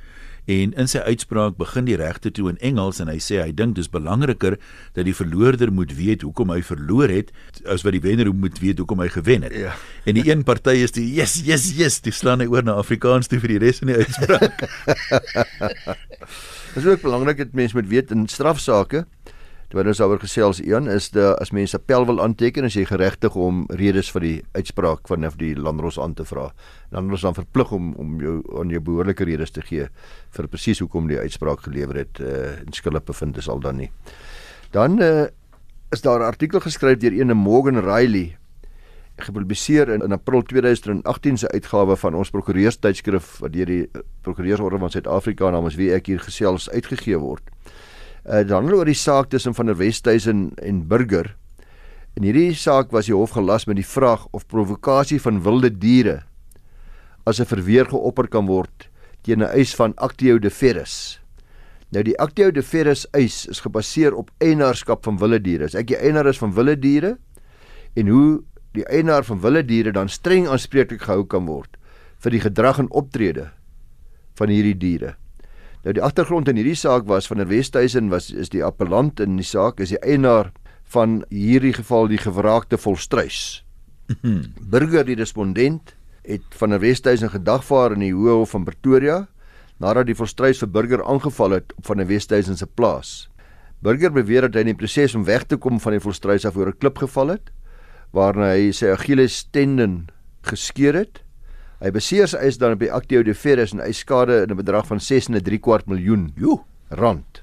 En 0.50 0.72
in 0.74 0.88
sy 0.90 0.98
uitspraak 0.98 1.54
begin 1.58 1.86
die 1.86 1.96
regte 1.96 2.32
toe 2.34 2.48
in 2.50 2.58
Engels 2.58 2.98
en 3.02 3.10
hy 3.12 3.18
sê 3.22 3.38
hy 3.42 3.52
dink 3.54 3.76
dis 3.76 3.90
belangriker 3.92 4.56
dat 4.96 5.06
die 5.06 5.14
verloorder 5.14 5.70
moet 5.70 5.94
weet 5.94 6.24
hoekom 6.26 6.50
hy 6.50 6.58
verloor 6.66 7.12
het 7.12 7.30
as 7.70 7.84
wat 7.86 7.94
die 7.94 8.02
wenner 8.02 8.32
moet 8.34 8.58
weet 8.62 8.82
hoekom 8.82 9.04
hy 9.04 9.08
gewen 9.14 9.46
het. 9.46 9.54
Ja. 9.54 9.76
En 10.04 10.18
die 10.18 10.26
een 10.26 10.42
party 10.42 10.80
is 10.82 10.96
die 10.96 11.06
yes 11.14 11.38
yes 11.46 11.70
yes, 11.78 12.00
dis 12.02 12.18
slaan 12.18 12.42
hy 12.42 12.50
oor 12.50 12.66
na 12.66 12.74
Afrikaans 12.80 13.30
toe 13.30 13.38
vir 13.42 13.54
die 13.54 13.62
res 13.62 13.82
van 13.82 13.92
die 13.92 14.00
uitspraak. 14.02 14.56
Dit 16.72 16.80
is 16.80 16.88
ook 16.88 17.02
belangrik 17.04 17.36
dat 17.36 17.52
mense 17.52 17.76
moet 17.76 17.90
weet 17.90 18.10
in 18.10 18.26
strafsaake 18.32 19.04
wat 19.72 19.88
ons 19.88 20.00
daaroor 20.02 20.20
gesels 20.20 20.60
een 20.60 20.88
is 20.92 21.10
dat 21.10 21.38
as 21.40 21.50
mense 21.50 21.76
appel 21.76 22.04
wil 22.06 22.20
aanteken 22.20 22.64
as 22.68 22.74
jy 22.76 22.84
geregtig 22.84 23.36
om 23.40 23.64
redes 23.72 24.10
vir 24.12 24.20
die 24.20 24.38
uitspraak 24.52 25.08
van 25.08 25.24
die 25.40 25.54
landros 25.56 25.98
aan 25.98 26.14
te 26.14 26.24
vra 26.28 26.50
is 26.92 27.24
dan 27.24 27.34
verplig 27.34 27.72
om 27.72 27.94
om 27.96 28.20
jou 28.20 28.42
aan 28.60 28.68
jou 28.68 28.80
behoorlike 28.80 29.24
redes 29.24 29.50
te 29.50 29.62
gee 29.62 29.88
vir 30.36 30.48
presies 30.48 30.82
hoekom 30.84 31.08
die 31.08 31.18
uitspraak 31.18 31.64
gelewer 31.64 31.96
het 31.96 32.20
uh, 32.20 32.60
en 32.60 32.72
skuldig 32.72 33.04
bevind 33.04 33.36
is 33.36 33.48
al 33.48 33.60
dan 33.60 33.76
nie. 33.76 33.90
Dan 34.72 35.00
uh, 35.00 35.26
is 35.90 36.00
daar 36.00 36.20
'n 36.20 36.28
artikel 36.32 36.60
geskryf 36.60 36.98
deur 36.98 37.12
ene 37.12 37.34
Morgan 37.34 37.80
Riley 37.80 38.36
gepubliseer 39.16 39.88
in, 39.88 40.02
in 40.02 40.12
April 40.12 40.42
2018 40.42 41.36
se 41.38 41.48
uitgawe 41.48 41.96
van 41.96 42.14
ons 42.14 42.30
prokureurstydskrif 42.30 43.38
wat 43.40 43.52
deur 43.52 43.66
die 43.66 43.88
prokureursorde 44.20 44.78
van 44.78 44.90
Suid-Afrika 44.90 45.50
namens 45.50 45.74
wie 45.74 45.92
ek 45.92 46.06
hier 46.06 46.20
gesels 46.20 46.70
uitgegee 46.70 47.18
word 47.18 47.42
Uh, 48.22 48.44
dan 48.46 48.70
oor 48.70 48.86
die 48.86 48.94
saak 48.94 49.32
tussen 49.32 49.54
van 49.54 49.66
der 49.66 49.76
Westhuizen 49.80 50.52
en 50.62 50.84
Burger. 50.86 51.32
In 52.14 52.22
hierdie 52.22 52.52
saak 52.54 52.92
was 52.94 53.08
die 53.08 53.16
hof 53.16 53.32
gelas 53.34 53.66
met 53.66 53.80
die 53.80 53.86
vraag 53.86 54.28
of 54.30 54.46
provokasie 54.46 55.18
van 55.24 55.40
wilde 55.42 55.72
diere 55.74 56.22
as 57.26 57.40
'n 57.40 57.50
verweer 57.50 57.86
geopper 57.86 58.28
kan 58.28 58.46
word 58.46 58.88
teen 59.22 59.42
'n 59.42 59.50
eis 59.50 59.74
van 59.74 59.94
Actio 59.96 60.38
de 60.38 60.50
Ferris. 60.50 61.20
Nou 61.90 62.02
die 62.02 62.18
Actio 62.18 62.50
de 62.50 62.62
Ferris 62.62 63.06
eis 63.10 63.46
is 63.46 63.60
gebaseer 63.60 64.14
op 64.14 64.30
eienaarskap 64.38 65.04
van 65.04 65.18
wilde 65.18 65.40
diere. 65.40 65.64
As 65.64 65.74
ek 65.74 65.86
die 65.86 65.96
eienaar 65.96 66.26
is 66.26 66.38
van 66.38 66.54
wilde 66.54 66.78
diere 66.78 67.18
en 67.94 68.08
hoe 68.08 68.42
die 68.72 68.84
eienaar 68.84 69.24
van 69.24 69.40
wilde 69.40 69.64
diere 69.64 69.92
dan 69.92 70.08
streng 70.08 70.48
aanspreeklik 70.48 71.02
gehou 71.02 71.26
kan 71.26 71.46
word 71.46 71.76
vir 72.18 72.30
die 72.30 72.40
gedrag 72.40 72.78
en 72.78 72.90
optrede 72.90 73.50
van 74.34 74.48
hierdie 74.48 74.78
diere. 74.78 75.16
Nou 75.82 75.94
die 75.96 76.02
agtergrond 76.02 76.46
in 76.48 76.60
hierdie 76.60 76.78
saak 76.78 77.08
was 77.10 77.26
van 77.26 77.40
der 77.42 77.48
Westhuizen 77.50 78.10
was 78.12 78.30
is 78.30 78.52
die 78.52 78.62
appellant 78.62 79.20
in 79.20 79.34
die 79.36 79.46
saak 79.46 79.80
is 79.82 79.90
die 79.90 79.98
eienaar 79.98 80.52
van 80.94 81.22
hierdie 81.32 81.72
geval 81.74 82.06
die 82.06 82.20
gewraakte 82.22 82.78
volstruis. 82.78 83.64
Burger 84.74 85.04
die 85.08 85.18
respondent 85.18 85.96
het 86.22 86.46
van 86.60 86.70
der 86.70 86.82
Westhuizen 86.82 87.32
gedagvaar 87.32 87.96
in 87.96 88.04
die 88.04 88.12
Hoë 88.14 88.42
Hof 88.42 88.54
van 88.54 88.64
Pretoria 88.64 89.26
nadat 89.82 90.06
die 90.06 90.14
volstruis 90.14 90.60
vir 90.62 90.70
Burger 90.70 91.02
aangeval 91.02 91.58
het 91.58 91.74
op 91.74 91.86
van 91.90 91.98
der 91.98 92.06
Westhuizen 92.06 92.56
se 92.56 92.66
plaas. 92.66 93.28
Burger 93.82 94.12
beweer 94.14 94.46
dat 94.46 94.54
hy 94.54 94.62
in 94.62 94.70
die 94.70 94.78
proses 94.78 95.16
om 95.18 95.26
weg 95.26 95.48
te 95.50 95.58
kom 95.58 95.80
van 95.82 95.96
die 95.96 96.02
volstruis 96.04 96.46
af 96.46 96.56
oor 96.56 96.70
'n 96.70 96.78
klip 96.78 96.98
geval 97.02 97.34
het 97.34 97.50
waarna 98.12 98.52
hy 98.54 98.70
sy 98.70 98.92
Achilles 98.92 99.48
tendon 99.50 100.10
geskeur 100.46 100.94
het 100.94 101.24
Hy 101.82 101.90
beseer 101.90 102.28
sy 102.30 102.38
eis 102.46 102.60
dan 102.62 102.76
op 102.76 102.82
die 102.84 102.92
Actio 102.94 103.24
de 103.26 103.32
Ferris 103.34 103.72
en 103.74 103.80
hy 103.82 103.90
skade 103.90 104.44
in 104.44 104.52
'n 104.54 104.56
bedrag 104.56 104.86
van 104.86 105.00
6.3 105.02 105.58
kwart 105.58 105.88
miljoen 105.90 106.30
jo 106.38 106.62
rand. 106.90 107.42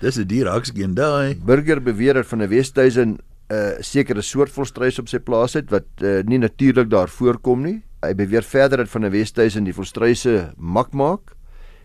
Dis 0.00 0.16
'n 0.16 0.24
dier 0.24 0.48
aks 0.48 0.72
geen 0.72 0.94
daai. 0.94 1.36
Burger 1.36 1.82
beweer 1.82 2.14
dat 2.14 2.26
van 2.26 2.40
'n 2.42 2.48
Westhuizen 2.48 3.08
'n 3.10 3.20
uh, 3.52 3.76
sekere 3.80 4.22
soort 4.22 4.50
volstruis 4.50 4.98
op 4.98 5.08
sy 5.08 5.18
plaas 5.18 5.52
het 5.52 5.70
wat 5.70 5.84
uh, 6.00 6.22
nie 6.24 6.38
natuurlik 6.38 6.88
daar 6.88 7.08
voorkom 7.08 7.62
nie. 7.62 7.82
Hy 8.00 8.14
beweer 8.14 8.42
verder 8.42 8.78
dat 8.78 8.88
van 8.88 9.04
'n 9.04 9.10
Westhuizen 9.10 9.64
die 9.64 9.74
volstruise 9.74 10.54
mak 10.56 10.92
maak 10.92 11.36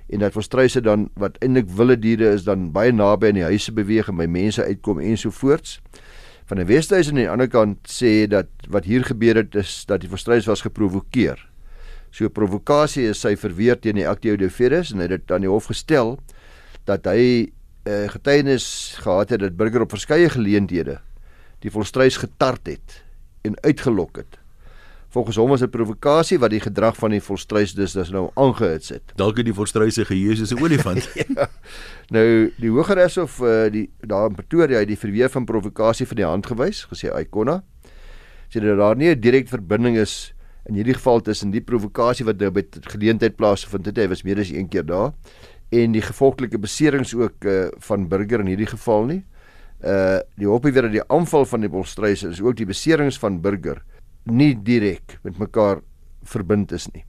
en 0.09 0.19
dat 0.19 0.31
volstruise 0.31 0.81
dan 0.81 1.09
wat 1.15 1.37
eintlik 1.41 1.67
wilde 1.69 1.99
diere 1.99 2.31
is 2.31 2.43
dan 2.43 2.71
baie 2.71 2.91
naby 2.91 3.27
aan 3.27 3.33
die 3.33 3.43
huise 3.43 3.71
beweeg 3.71 4.07
en 4.07 4.15
by 4.15 4.27
mense 4.27 4.63
uitkom 4.63 4.99
en 4.99 5.17
so 5.17 5.29
voorts. 5.29 5.81
Van 6.45 6.57
'n 6.57 6.65
Westhuizen 6.65 7.13
aan 7.13 7.19
die 7.19 7.29
ander 7.29 7.49
kant 7.49 7.77
sê 7.83 8.27
dat 8.27 8.47
wat 8.69 8.85
hier 8.85 9.03
gebeur 9.03 9.35
het 9.35 9.55
is 9.55 9.85
dat 9.85 9.99
die 9.99 10.09
volstruis 10.09 10.45
was 10.45 10.61
geprovokeer 10.61 11.50
So 12.11 12.29
provokasie 12.29 13.07
is 13.09 13.21
sy 13.23 13.35
verweer 13.39 13.79
teen 13.79 13.95
die 13.95 14.07
Actio 14.07 14.35
de 14.35 14.49
Ferris 14.51 14.91
en 14.91 14.99
hy 14.99 15.07
het 15.07 15.21
dit 15.21 15.31
aan 15.31 15.45
die 15.45 15.51
hof 15.51 15.69
gestel 15.71 16.17
dat 16.89 17.07
hy 17.07 17.23
uh, 17.23 17.47
eh, 17.81 18.09
getuienis 18.13 18.65
gehad 19.01 19.31
het 19.33 19.41
dat 19.41 19.55
burger 19.57 19.81
op 19.81 19.95
verskeie 19.95 20.29
geleenthede 20.29 20.99
die 21.63 21.71
volstruis 21.73 22.19
getart 22.21 22.67
het 22.67 23.01
en 23.45 23.55
uitgelok 23.65 24.17
het. 24.21 24.37
Volgens 25.11 25.35
hom 25.35 25.49
was 25.51 25.59
dit 25.59 25.71
provokasie 25.71 26.37
wat 26.39 26.53
die 26.53 26.61
gedrag 26.63 26.95
van 26.95 27.11
die 27.11 27.21
volstruis 27.23 27.73
dus 27.75 27.95
dus 27.97 28.11
nou 28.15 28.29
aangehits 28.39 28.93
het. 28.95 29.11
Dalk 29.19 29.41
het 29.41 29.49
die 29.49 29.55
volstruis 29.55 29.97
se 29.97 30.05
geheue 30.07 30.35
soos 30.35 30.53
'n 30.53 30.61
olifant. 30.63 31.09
ja. 31.19 31.49
Nou 32.09 32.51
die 32.57 32.69
Hogeres 32.69 33.17
of 33.17 33.39
uh, 33.39 33.67
die 33.71 33.89
daar 33.99 34.29
in 34.29 34.35
Pretoria 34.35 34.79
het 34.79 34.87
die 34.87 34.99
verweer 34.99 35.29
van 35.29 35.45
provokasie 35.45 36.07
vir 36.07 36.15
die 36.15 36.25
hand 36.25 36.47
gewys, 36.47 36.85
gesê 36.87 37.11
Icona. 37.11 37.63
Sê 38.47 38.63
dat 38.63 38.77
daar 38.77 38.95
nie 38.95 39.09
'n 39.11 39.19
direkte 39.19 39.57
verbinding 39.57 39.97
is 39.97 40.33
in 40.69 40.77
hierdie 40.77 40.93
geval 40.93 41.21
tussen 41.25 41.51
die 41.51 41.63
provokasie 41.65 42.25
wat 42.27 42.41
nou 42.41 42.51
by 42.53 42.63
geleentheid 42.93 43.35
plaasvind 43.39 43.87
het, 43.89 43.97
hy 43.97 44.07
was 44.11 44.23
meer 44.27 44.39
as 44.43 44.51
een 44.53 44.69
keer 44.69 44.85
daar 44.85 45.13
en 45.71 45.95
die 45.95 46.03
gevolglike 46.03 46.59
beserings 46.59 47.13
ook 47.15 47.47
uh, 47.47 47.69
van 47.87 48.07
burger 48.11 48.43
in 48.43 48.51
hierdie 48.51 48.69
geval 48.73 49.07
nie. 49.07 49.21
Uh 49.81 50.19
die 50.37 50.45
hoop 50.45 50.67
weer 50.67 50.85
dat 50.85 50.93
die 50.93 51.05
aanval 51.09 51.45
van 51.49 51.63
die 51.63 51.71
bolstruise 51.71 52.29
is 52.29 52.41
ook 52.41 52.59
die 52.59 52.67
beserings 52.69 53.17
van 53.17 53.39
burger 53.41 53.79
nie 54.29 54.53
direk 54.53 55.17
met 55.23 55.39
mekaar 55.41 55.81
verbind 56.21 56.71
is 56.71 56.85
nie. 56.93 57.05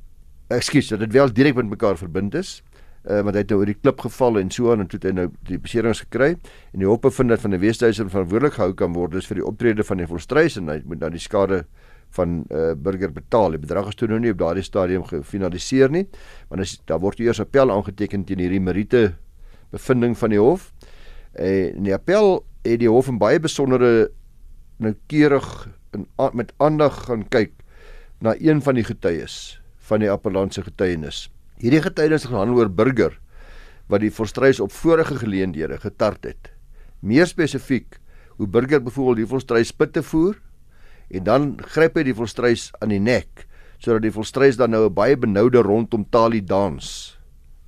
Ekskuus, 0.48 0.88
dat 0.94 1.02
dit 1.04 1.12
wel 1.12 1.32
direk 1.32 1.58
met 1.58 1.68
mekaar 1.68 1.98
verbind 2.00 2.34
is. 2.38 2.62
Uh 3.04 3.20
want 3.26 3.34
hy 3.34 3.42
het 3.42 3.50
nou 3.50 3.58
oor 3.60 3.68
die 3.68 3.76
klip 3.76 4.00
geval 4.06 4.38
en 4.40 4.50
so 4.54 4.72
aan 4.72 4.86
en 4.86 4.88
toe 4.88 5.00
het 5.02 5.08
hy 5.10 5.14
nou 5.18 5.26
die 5.50 5.58
beserings 5.60 6.04
gekry 6.06 6.30
en 6.36 6.84
die 6.84 6.88
hoop 6.88 7.02
bevind 7.02 7.34
dat 7.34 7.42
van 7.42 7.52
die 7.52 7.60
Wesduiser 7.60 8.08
verantwoordelik 8.08 8.56
gehou 8.56 8.72
kan 8.78 8.94
word 8.94 9.18
dus 9.18 9.26
vir 9.28 9.42
die 9.42 9.46
optrede 9.50 9.84
van 9.84 10.00
die 10.00 10.08
volstruise 10.08 10.62
en 10.62 10.70
hy 10.70 10.78
moet 10.86 11.02
dan 11.02 11.12
die 11.12 11.20
skade 11.20 11.64
van 12.16 12.42
uh, 12.50 12.72
burger 12.76 13.12
betaal. 13.12 13.56
Die 13.56 13.62
bedrag 13.62 13.88
is 13.92 13.98
toe 13.98 14.08
nou 14.10 14.20
nie 14.20 14.32
op 14.34 14.40
daardie 14.42 14.64
stadium 14.66 15.04
gefinaliseer 15.08 15.92
nie, 15.92 16.06
want 16.50 16.64
as 16.64 16.76
daar 16.88 17.00
word 17.02 17.20
eers 17.20 17.40
appel 17.40 17.72
aangeteken 17.72 18.26
teen 18.28 18.42
hierdie 18.42 18.60
meriete 18.60 19.12
bevinding 19.72 20.16
van 20.18 20.34
die 20.34 20.40
hof. 20.40 20.70
En 21.32 21.86
die 21.86 21.94
appel 21.96 22.42
het 22.66 22.82
die 22.82 22.90
hof 22.90 23.08
in 23.08 23.18
baie 23.20 23.40
besondere 23.40 24.10
noukeurig 24.82 25.48
en 25.96 26.06
met 26.36 26.52
aandag 26.62 27.04
gaan 27.06 27.24
kyk 27.28 27.52
na 28.22 28.34
een 28.38 28.62
van 28.62 28.78
die 28.78 28.86
getuies 28.86 29.58
van 29.88 30.02
die 30.02 30.10
appellantse 30.10 30.62
getuienis. 30.64 31.26
Hierdie 31.60 31.82
getuienis 31.84 32.28
gaan 32.30 32.54
oor 32.54 32.70
burger 32.70 33.18
wat 33.90 34.04
die 34.04 34.12
volstruis 34.14 34.60
op 34.62 34.72
vorige 34.72 35.18
geleenthede 35.20 35.78
getart 35.82 36.24
het. 36.24 36.52
Meer 37.00 37.26
spesifiek 37.26 37.98
hoe 38.38 38.46
burger 38.48 38.82
byvoorbeeld 38.82 39.22
die 39.22 39.30
volstruis 39.30 39.72
pit 39.74 39.92
te 39.92 40.02
voer 40.02 40.38
en 41.12 41.24
dan 41.24 41.48
gryp 41.74 41.98
hy 42.00 42.06
die 42.08 42.16
volstruis 42.16 42.70
aan 42.80 42.94
die 42.94 43.02
nek 43.02 43.46
sodat 43.82 44.04
die 44.04 44.14
volstruis 44.14 44.56
dan 44.56 44.70
nou 44.70 44.86
'n 44.86 44.94
baie 44.94 45.16
benoude 45.16 45.62
rondom 45.62 46.06
talie 46.10 46.44
dans 46.44 47.18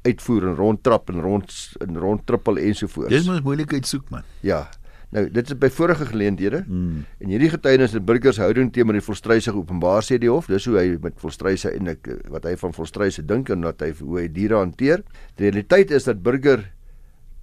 uitvoer 0.05 0.49
en 0.49 0.55
rondtrap 0.55 1.11
en 1.11 1.21
rond 1.21 1.53
en 1.81 1.99
rondtrippel 1.99 2.59
ensovoorts. 2.59 3.11
Dis 3.11 3.27
mos 3.27 3.43
moeilikheid 3.45 3.87
soek 3.87 4.11
man. 4.11 4.23
Ja. 4.41 4.69
Nou 5.15 5.25
dit 5.31 5.51
is 5.51 5.59
by 5.59 5.71
vorige 5.71 6.07
geleenthede 6.11 6.65
hmm. 6.67 7.05
en 7.23 7.29
hierdie 7.29 7.51
getuienis 7.53 7.95
en 7.95 8.05
burgers 8.05 8.41
houding 8.43 8.73
teenoor 8.75 8.99
die 8.99 9.05
volstruise 9.05 9.53
openbaar 9.55 10.03
sê 10.03 10.19
die 10.19 10.31
hof. 10.31 10.47
Dis 10.51 10.67
hoe 10.67 10.79
hy 10.79 10.87
met 11.03 11.19
volstruise 11.23 11.71
en 11.71 11.93
ek 11.95 12.09
wat 12.35 12.45
hy 12.45 12.57
van 12.61 12.75
volstruise 12.75 13.23
dink 13.23 13.51
en 13.55 13.63
wat 13.63 13.81
hy 13.81 13.93
hoe 14.01 14.21
hy 14.21 14.29
diere 14.29 14.59
hanteer. 14.59 15.05
Die 15.39 15.49
realiteit 15.49 15.91
is 15.95 16.09
dat 16.11 16.23
burger 16.23 16.67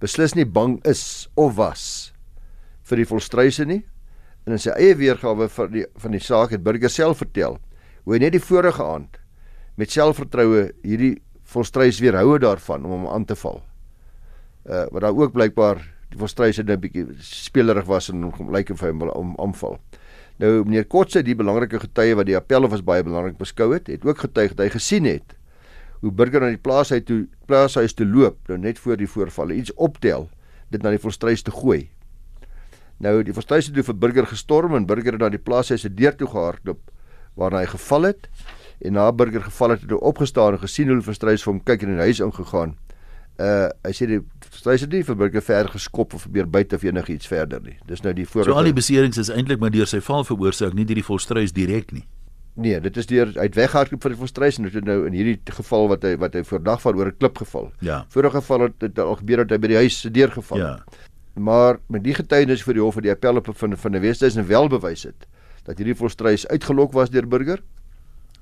beslis 0.00 0.34
nie 0.34 0.46
bang 0.46 0.78
is 0.88 1.28
of 1.34 1.56
was 1.56 2.12
vir 2.82 3.02
die 3.02 3.08
volstruise 3.08 3.64
nie 3.64 3.82
en 4.46 4.56
in 4.56 4.58
sy 4.58 4.74
eie 4.74 4.94
weergawe 4.98 5.48
van 5.48 5.72
die 5.72 5.84
van 6.02 6.16
die 6.16 6.22
saak 6.22 6.50
het 6.50 6.62
burger 6.62 6.90
self 6.90 7.22
vertel 7.22 7.58
hoe 8.04 8.16
hy 8.16 8.22
net 8.24 8.34
die 8.34 8.42
vorige 8.42 8.82
aand 8.82 9.18
met 9.78 9.92
selfvertroue 9.92 10.70
hierdie 10.84 11.14
volstruis 11.52 12.00
weerhoue 12.02 12.38
daarvan 12.42 12.84
om 12.84 12.94
hom 12.96 13.08
aan 13.12 13.24
te 13.28 13.36
val. 13.38 13.62
Uh 14.68 14.86
wat 14.92 15.04
daar 15.04 15.16
ook 15.16 15.34
blykbaar 15.36 15.80
die 16.12 16.20
volstruis 16.20 16.58
het 16.60 16.68
'n 16.70 16.80
bietjie 16.80 17.06
spelerig 17.18 17.86
was 17.86 18.10
en 18.10 18.22
hom 18.22 18.50
lyk 18.52 18.70
of 18.70 18.80
hy 18.80 18.90
hom 18.90 19.02
om 19.02 19.36
aanval. 19.38 19.78
Nou 20.38 20.64
meneer 20.64 20.84
Kotse, 20.84 21.22
die 21.22 21.34
belangrike 21.34 21.78
getuie 21.78 22.14
wat 22.14 22.26
die 22.26 22.36
appel 22.36 22.68
was 22.68 22.82
baie 22.82 23.02
belangrik 23.02 23.38
beskou 23.38 23.72
het, 23.72 23.86
het 23.86 24.04
ook 24.04 24.18
getuig 24.18 24.54
dat 24.54 24.66
hy 24.66 24.70
gesien 24.70 25.04
het 25.04 25.36
hoe 26.00 26.10
burger 26.10 26.40
na 26.40 26.48
die 26.48 26.58
plaas 26.58 26.90
hy 26.90 27.00
toe 27.00 27.28
plaas 27.46 27.76
hy 27.78 27.84
is 27.86 27.94
te 27.94 28.04
loop, 28.04 28.36
nou 28.48 28.58
net 28.58 28.78
voor 28.78 28.96
die 28.96 29.06
voorvalle 29.06 29.54
iets 29.54 29.70
optel, 29.76 30.28
dit 30.70 30.82
na 30.82 30.90
die 30.90 30.98
volstruis 30.98 31.42
te 31.42 31.50
gooi. 31.50 31.90
Nou 33.02 33.18
die 33.26 33.34
volstruis 33.34 33.68
het 33.68 33.78
vir 33.86 33.98
burger 33.98 34.28
gestorm 34.30 34.76
en 34.78 34.86
burger 34.86 35.16
het 35.16 35.22
na 35.22 35.30
die 35.32 35.42
plaas 35.42 35.72
hy 35.74 35.78
se 35.80 35.90
deur 35.90 36.14
toe 36.16 36.28
gehardloop 36.30 36.80
waarna 37.38 37.62
hy 37.64 37.70
geval 37.72 38.10
het 38.12 38.28
en 38.82 38.96
na 38.98 39.08
burger 39.14 39.42
geval 39.42 39.74
het 39.74 39.82
het 39.82 39.90
hy 39.94 39.98
opgestaan 39.98 40.56
en 40.56 40.62
gesien 40.62 40.90
hoe 40.90 41.00
die 41.00 41.06
volstruis 41.06 41.42
vir 41.42 41.52
hom 41.52 41.60
kyk 41.66 41.82
en 41.82 41.94
in 41.94 42.00
die 42.00 42.08
huis 42.10 42.22
ingegaan. 42.22 42.76
Uh 43.42 43.68
hy 43.86 43.92
sê 43.96 44.08
die 44.10 44.20
volstruis 44.46 44.86
het 44.86 44.94
nie 44.94 45.02
vir 45.08 45.18
burger 45.18 45.42
ver 45.42 45.70
geskop 45.72 46.14
of 46.14 46.26
probeer 46.28 46.46
buite 46.46 46.78
of 46.78 46.86
enigiets 46.86 47.30
verder 47.30 47.62
nie. 47.64 47.78
Dis 47.88 48.04
nou 48.06 48.14
die 48.14 48.26
voor 48.28 48.46
So 48.46 48.58
al 48.58 48.70
die 48.70 48.76
beserings 48.76 49.18
is 49.18 49.32
eintlik 49.32 49.62
maar 49.62 49.72
deur 49.74 49.88
sy 49.88 50.02
val 50.04 50.26
veroorsaak, 50.28 50.74
nie 50.74 50.86
deur 50.86 51.00
die 51.00 51.06
volstruis 51.06 51.54
direk 51.56 51.94
nie. 51.96 52.04
Nee, 52.54 52.80
dit 52.84 52.96
is 53.00 53.06
deur 53.08 53.30
uit 53.32 53.54
weghardloop 53.56 54.02
van 54.04 54.12
die 54.12 54.18
volstreis 54.20 54.58
en 54.60 54.68
dit 54.68 54.74
het 54.76 54.84
nou 54.84 55.06
in 55.08 55.14
hierdie 55.16 55.38
geval 55.56 55.88
wat 55.88 56.02
hy 56.04 56.18
wat 56.20 56.36
hy 56.36 56.42
voordag 56.44 56.82
van 56.84 56.98
oor 57.00 57.08
'n 57.08 57.16
klip 57.18 57.38
geval. 57.40 57.72
Ja. 57.80 58.04
Vorige 58.12 58.36
geval 58.36 58.60
het 58.68 58.78
dit 58.78 58.98
al 58.98 59.16
gebeur 59.16 59.46
dat 59.46 59.50
hy 59.50 59.58
by 59.58 59.68
die 59.72 59.80
huis 59.80 60.00
se 60.00 60.10
deur 60.10 60.30
geval 60.30 60.58
het. 60.60 60.82
Ja. 60.86 61.10
Maar 61.34 61.78
met 61.88 62.04
die 62.04 62.14
getuienis 62.14 62.62
vir 62.62 62.74
die 62.74 62.82
hof 62.82 62.94
wat 62.94 63.04
die 63.04 63.12
appel 63.12 63.36
op 63.36 63.48
van 63.56 63.76
van 63.76 63.92
die 63.92 64.00
Wesduisen 64.00 64.46
wel 64.46 64.68
bewys 64.68 65.02
het 65.08 65.26
dat 65.64 65.78
hierdie 65.78 65.94
volstreis 65.94 66.46
uitgelok 66.48 66.92
was 66.92 67.10
deur 67.10 67.26
burger 67.26 67.62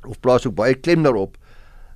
of 0.08 0.20
plaas 0.20 0.46
ook 0.46 0.54
baie 0.54 0.74
klem 0.74 1.02
daarop 1.02 1.36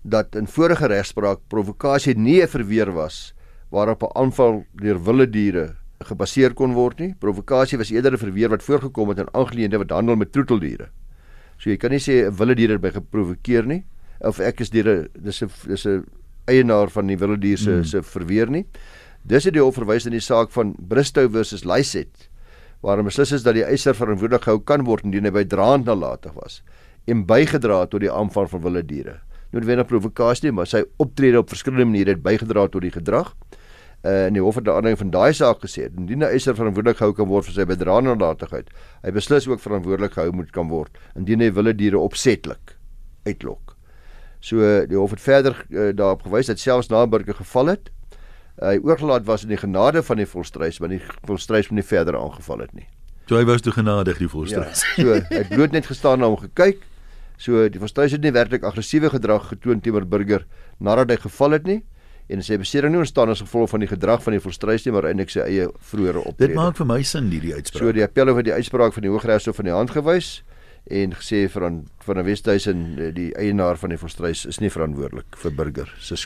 dat 0.02 0.36
in 0.36 0.46
vorige 0.46 0.86
regspraak 0.86 1.40
provokasie 1.48 2.14
nie 2.14 2.42
'n 2.42 2.48
verweer 2.48 2.92
was 2.92 3.34
waarop 3.70 4.02
'n 4.02 4.12
aanval 4.14 4.64
deur 4.72 5.04
wilde 5.04 5.30
diere 5.30 5.76
gebaseer 6.04 6.54
kon 6.54 6.74
word 6.74 6.98
nie. 6.98 7.14
Provokasie 7.18 7.78
was 7.78 7.90
eerder 7.90 8.12
'n 8.12 8.18
verweer 8.18 8.48
wat 8.48 8.62
voorgekom 8.62 9.08
het 9.08 9.18
in 9.18 9.28
aangeleenthede 9.32 9.78
wat 9.78 9.90
handel 9.90 10.16
met 10.16 10.32
troeteldiere. 10.32 10.88
So 11.58 11.70
jy 11.70 11.76
kan 11.76 11.90
nie 11.90 11.98
sê 12.00 12.26
'n 12.26 12.36
wilde 12.36 12.54
dier 12.54 12.70
het 12.70 12.80
by 12.80 12.90
geprovokeer 12.90 13.66
nie 13.66 13.84
of 14.20 14.38
ek 14.40 14.60
is 14.60 14.70
diere 14.70 15.08
dis 15.18 15.42
'n 15.42 15.50
dis 15.66 15.86
'n 15.86 16.04
eienaar 16.46 16.90
van 16.90 17.06
die 17.06 17.16
wilde 17.16 17.38
dier 17.38 17.58
se 17.58 17.70
mm. 17.70 17.84
se 17.84 18.02
verweer 18.02 18.50
nie. 18.50 18.66
Dis 19.24 19.46
het 19.48 19.54
die 19.56 19.62
hof 19.62 19.78
verwys 19.78 20.04
in 20.04 20.12
die 20.12 20.20
saak 20.20 20.50
van 20.52 20.74
Bristow 20.76 21.30
versus 21.32 21.62
Lyset 21.64 22.28
waarom 22.84 23.06
beslis 23.08 23.30
is 23.32 23.44
dat 23.46 23.56
die 23.56 23.64
eiser 23.64 23.96
verantwoordelik 23.96 24.44
gehou 24.44 24.58
kan 24.68 24.82
word 24.84 25.06
indien 25.08 25.24
hy 25.24 25.30
by 25.32 25.44
draand 25.48 25.88
nalatig 25.88 26.34
was 26.36 26.58
en 27.08 27.22
bygedra 27.24 27.78
het 27.80 27.94
tot 27.94 28.04
die 28.04 28.12
aanval 28.12 28.50
van 28.52 28.60
wilde 28.66 28.82
diere. 28.84 29.14
Noodwendig 29.56 29.88
provokasie 29.88 30.52
maar 30.52 30.68
sy 30.68 30.82
optrede 31.00 31.40
op 31.40 31.48
verskillende 31.48 31.88
maniere 31.88 32.12
het 32.12 32.22
bygedra 32.24 32.66
tot 32.68 32.84
die 32.84 32.92
gedrag 32.92 33.32
uh, 34.04 34.26
in 34.28 34.36
die 34.36 34.44
hof 34.44 34.60
het 34.60 34.68
die 34.68 34.74
aanleiding 34.74 35.00
van 35.00 35.14
daai 35.16 35.32
saak 35.32 35.64
gesê 35.64 35.88
indien 35.88 36.20
'n 36.20 36.28
eiser 36.28 36.56
verantwoordelik 36.60 37.00
gehou 37.00 37.16
kan 37.16 37.28
word 37.32 37.48
vir 37.48 37.54
sy 37.54 37.64
bedraannadigheid, 37.64 38.68
hy 39.04 39.10
beslis 39.10 39.48
ook 39.48 39.64
verantwoordelik 39.64 40.12
gehou 40.20 40.32
moet 40.32 40.52
kan 40.52 40.68
word 40.68 40.92
indien 41.16 41.40
hy 41.40 41.50
wilde 41.50 41.72
diere 41.72 41.98
opsetlik 41.98 42.76
uitlok. 43.24 43.76
So 44.40 44.84
die 44.86 45.00
hof 45.00 45.16
het 45.16 45.20
verder 45.20 45.64
uh, 45.70 45.96
daarop 45.96 46.28
gewys 46.28 46.52
dat 46.52 46.60
selfs 46.60 46.90
na 46.90 47.06
burger 47.06 47.34
geval 47.34 47.66
het, 47.72 47.88
hy 48.62 48.76
oorgelaat 48.82 49.24
was 49.26 49.42
in 49.46 49.54
die 49.54 49.60
genade 49.60 50.02
van 50.06 50.20
die 50.20 50.28
volstrys, 50.28 50.80
maar 50.80 50.92
die 50.92 51.00
volstrys 51.26 51.70
moet 51.70 51.80
nie 51.82 51.86
verder 51.86 52.18
aangeval 52.18 52.62
het 52.64 52.74
nie. 52.74 52.86
So 53.28 53.38
hy 53.40 53.46
was 53.48 53.64
toe 53.64 53.72
genadig 53.72 54.20
die 54.20 54.28
volstrys. 54.28 54.84
Ja, 54.98 55.16
so 55.22 55.34
hy 55.34 55.44
bloot 55.48 55.72
net 55.72 55.88
gestaan 55.88 56.20
en 56.20 56.28
hom 56.28 56.38
gekyk. 56.42 56.84
So 57.40 57.66
die 57.72 57.80
volstrys 57.82 58.14
het 58.14 58.22
nie 58.22 58.32
werklik 58.34 58.66
aggressiewe 58.68 59.10
gedrag 59.10 59.48
getoon 59.50 59.82
teenoor 59.82 60.06
burger 60.06 60.44
nadat 60.78 61.10
hy 61.10 61.18
geval 61.24 61.56
het 61.58 61.66
nie 61.66 61.80
en 62.32 62.40
sy 62.40 62.56
besering 62.56 62.94
nie 62.94 63.02
ontstaan 63.02 63.28
as 63.34 63.42
gevolg 63.44 63.68
van 63.74 63.82
die 63.84 63.88
gedrag 63.90 64.22
van 64.24 64.36
die 64.36 64.40
volstruis 64.40 64.86
nie 64.86 64.94
maar 64.94 65.08
eintlik 65.10 65.32
sy 65.32 65.42
eie 65.44 65.66
vroeëre 65.90 66.22
optrede. 66.22 66.54
Dit 66.54 66.56
maak 66.56 66.78
vir 66.78 66.88
my 66.88 67.02
sin 67.04 67.28
hierdie 67.32 67.52
uitspraak. 67.52 67.82
So 67.82 67.92
die 67.96 68.04
appel 68.06 68.32
oor 68.32 68.46
die 68.46 68.54
uitspraak 68.54 68.94
van 68.96 69.04
die 69.04 69.12
Hooggeregshof 69.12 69.58
van 69.60 69.68
die 69.68 69.74
hand 69.74 69.92
gewys 69.92 70.30
en 70.90 71.14
gesê 71.16 71.48
van 71.48 71.84
van 72.04 72.18
'n 72.18 72.24
Wesduisen 72.24 73.14
die 73.14 73.32
eienaar 73.32 73.76
van 73.76 73.88
die 73.88 73.98
volstruis 73.98 74.44
is 74.44 74.58
nie 74.60 74.70
verantwoordelik 74.70 75.36
vir 75.36 75.52
burger 75.52 75.94
se 75.98 76.16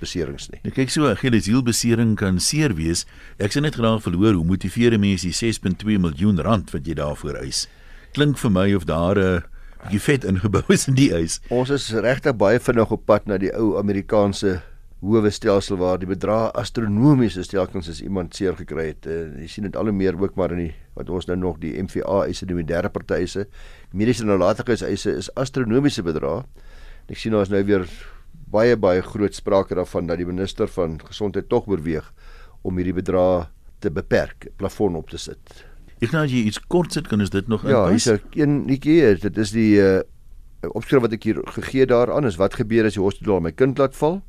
beserings 0.00 0.50
nie. 0.50 0.60
Ek 0.64 0.74
kyk 0.74 0.90
so, 0.90 1.14
gele 1.14 1.40
sielbesering 1.40 2.16
kan 2.16 2.40
seer 2.40 2.74
wees. 2.74 3.06
Ek 3.38 3.52
sien 3.52 3.62
net 3.62 3.74
graag 3.74 4.02
verloor 4.02 4.34
hoe 4.34 4.44
motiveer 4.44 4.98
mense 4.98 5.26
die 5.26 5.32
6.2 5.32 5.98
miljoen 5.98 6.38
rand 6.38 6.70
wat 6.70 6.86
jy 6.86 6.94
daarvoor 6.94 7.34
eis. 7.40 7.68
Klink 8.12 8.38
vir 8.38 8.50
my 8.50 8.74
of 8.74 8.84
daar 8.84 9.18
'n 9.18 9.42
bietjie 9.82 10.00
vet 10.00 10.24
ingebou 10.24 10.62
is 10.68 10.88
in 10.88 10.94
die 10.94 11.12
eis. 11.14 11.40
Ons 11.48 11.70
is 11.70 11.90
regtig 11.92 12.36
baie 12.36 12.60
vinnig 12.60 12.90
op 12.90 13.06
pad 13.06 13.26
na 13.26 13.38
die 13.38 13.52
ou 13.54 13.78
Amerikaanse 13.78 14.62
howe 15.04 15.30
stelsel 15.30 15.76
waar 15.76 15.98
die 16.00 16.08
bedrag 16.08 16.54
astronomiese 16.56 17.44
stelkens 17.44 17.88
as 17.92 18.00
iemand 18.00 18.34
seer 18.34 18.56
gekry 18.56 18.88
het. 18.94 19.06
Uh, 19.06 19.28
jy 19.42 19.48
sien 19.50 19.68
dit 19.68 19.76
al 19.76 19.90
hoe 19.90 19.96
meer 19.96 20.16
ook 20.16 20.36
maar 20.40 20.54
in 20.56 20.66
die 20.66 20.74
wat 20.96 21.10
ons 21.12 21.28
nou 21.28 21.36
nog 21.36 21.58
die 21.60 21.74
MVA 21.82 22.24
eise 22.24 22.48
met 22.48 22.68
derde 22.68 22.88
partye 22.88 23.26
se 23.28 23.46
mediese 23.92 24.24
nalatigheid 24.24 24.82
eise 24.82 25.12
is 25.12 25.28
astronomiese 25.36 26.02
bedrag. 26.02 26.46
Ek 27.08 27.20
sien 27.20 27.34
ons 27.36 27.52
nou 27.52 27.62
weer 27.64 27.84
baie 28.50 28.76
baie 28.76 29.02
groot 29.02 29.34
sprake 29.34 29.74
daarvan 29.74 30.08
dat 30.08 30.18
die 30.18 30.26
minister 30.26 30.68
van 30.68 30.98
gesondheid 31.04 31.48
tog 31.48 31.68
oorweeg 31.68 32.08
om 32.64 32.76
hierdie 32.76 32.96
bedrag 32.96 33.50
te 33.80 33.90
beperk, 33.90 34.48
plafon 34.56 34.96
op 34.96 35.10
te 35.10 35.18
sit. 35.20 35.64
Ek 36.00 36.12
nou 36.12 36.24
jy 36.24 36.46
iets 36.48 36.58
kort 36.72 36.96
sit 36.96 37.08
kan 37.08 37.20
ons 37.20 37.32
dit 37.32 37.48
nog 37.48 37.64
Ja, 37.68 37.88
hier's 37.90 38.08
'n 38.08 38.20
een 38.32 38.66
netjie, 38.66 39.16
dit 39.20 39.38
is 39.38 39.50
die 39.50 39.76
uh, 39.76 40.00
opskrif 40.72 41.02
wat 41.02 41.12
ek 41.12 41.22
hier 41.24 41.40
gegee 41.44 41.86
daaraan 41.86 42.24
is 42.24 42.36
wat 42.36 42.54
gebeur 42.54 42.86
as 42.86 42.94
die 42.94 43.02
hospitaal 43.02 43.40
my 43.40 43.52
kind 43.52 43.78
laat 43.78 43.96
val 43.96 44.22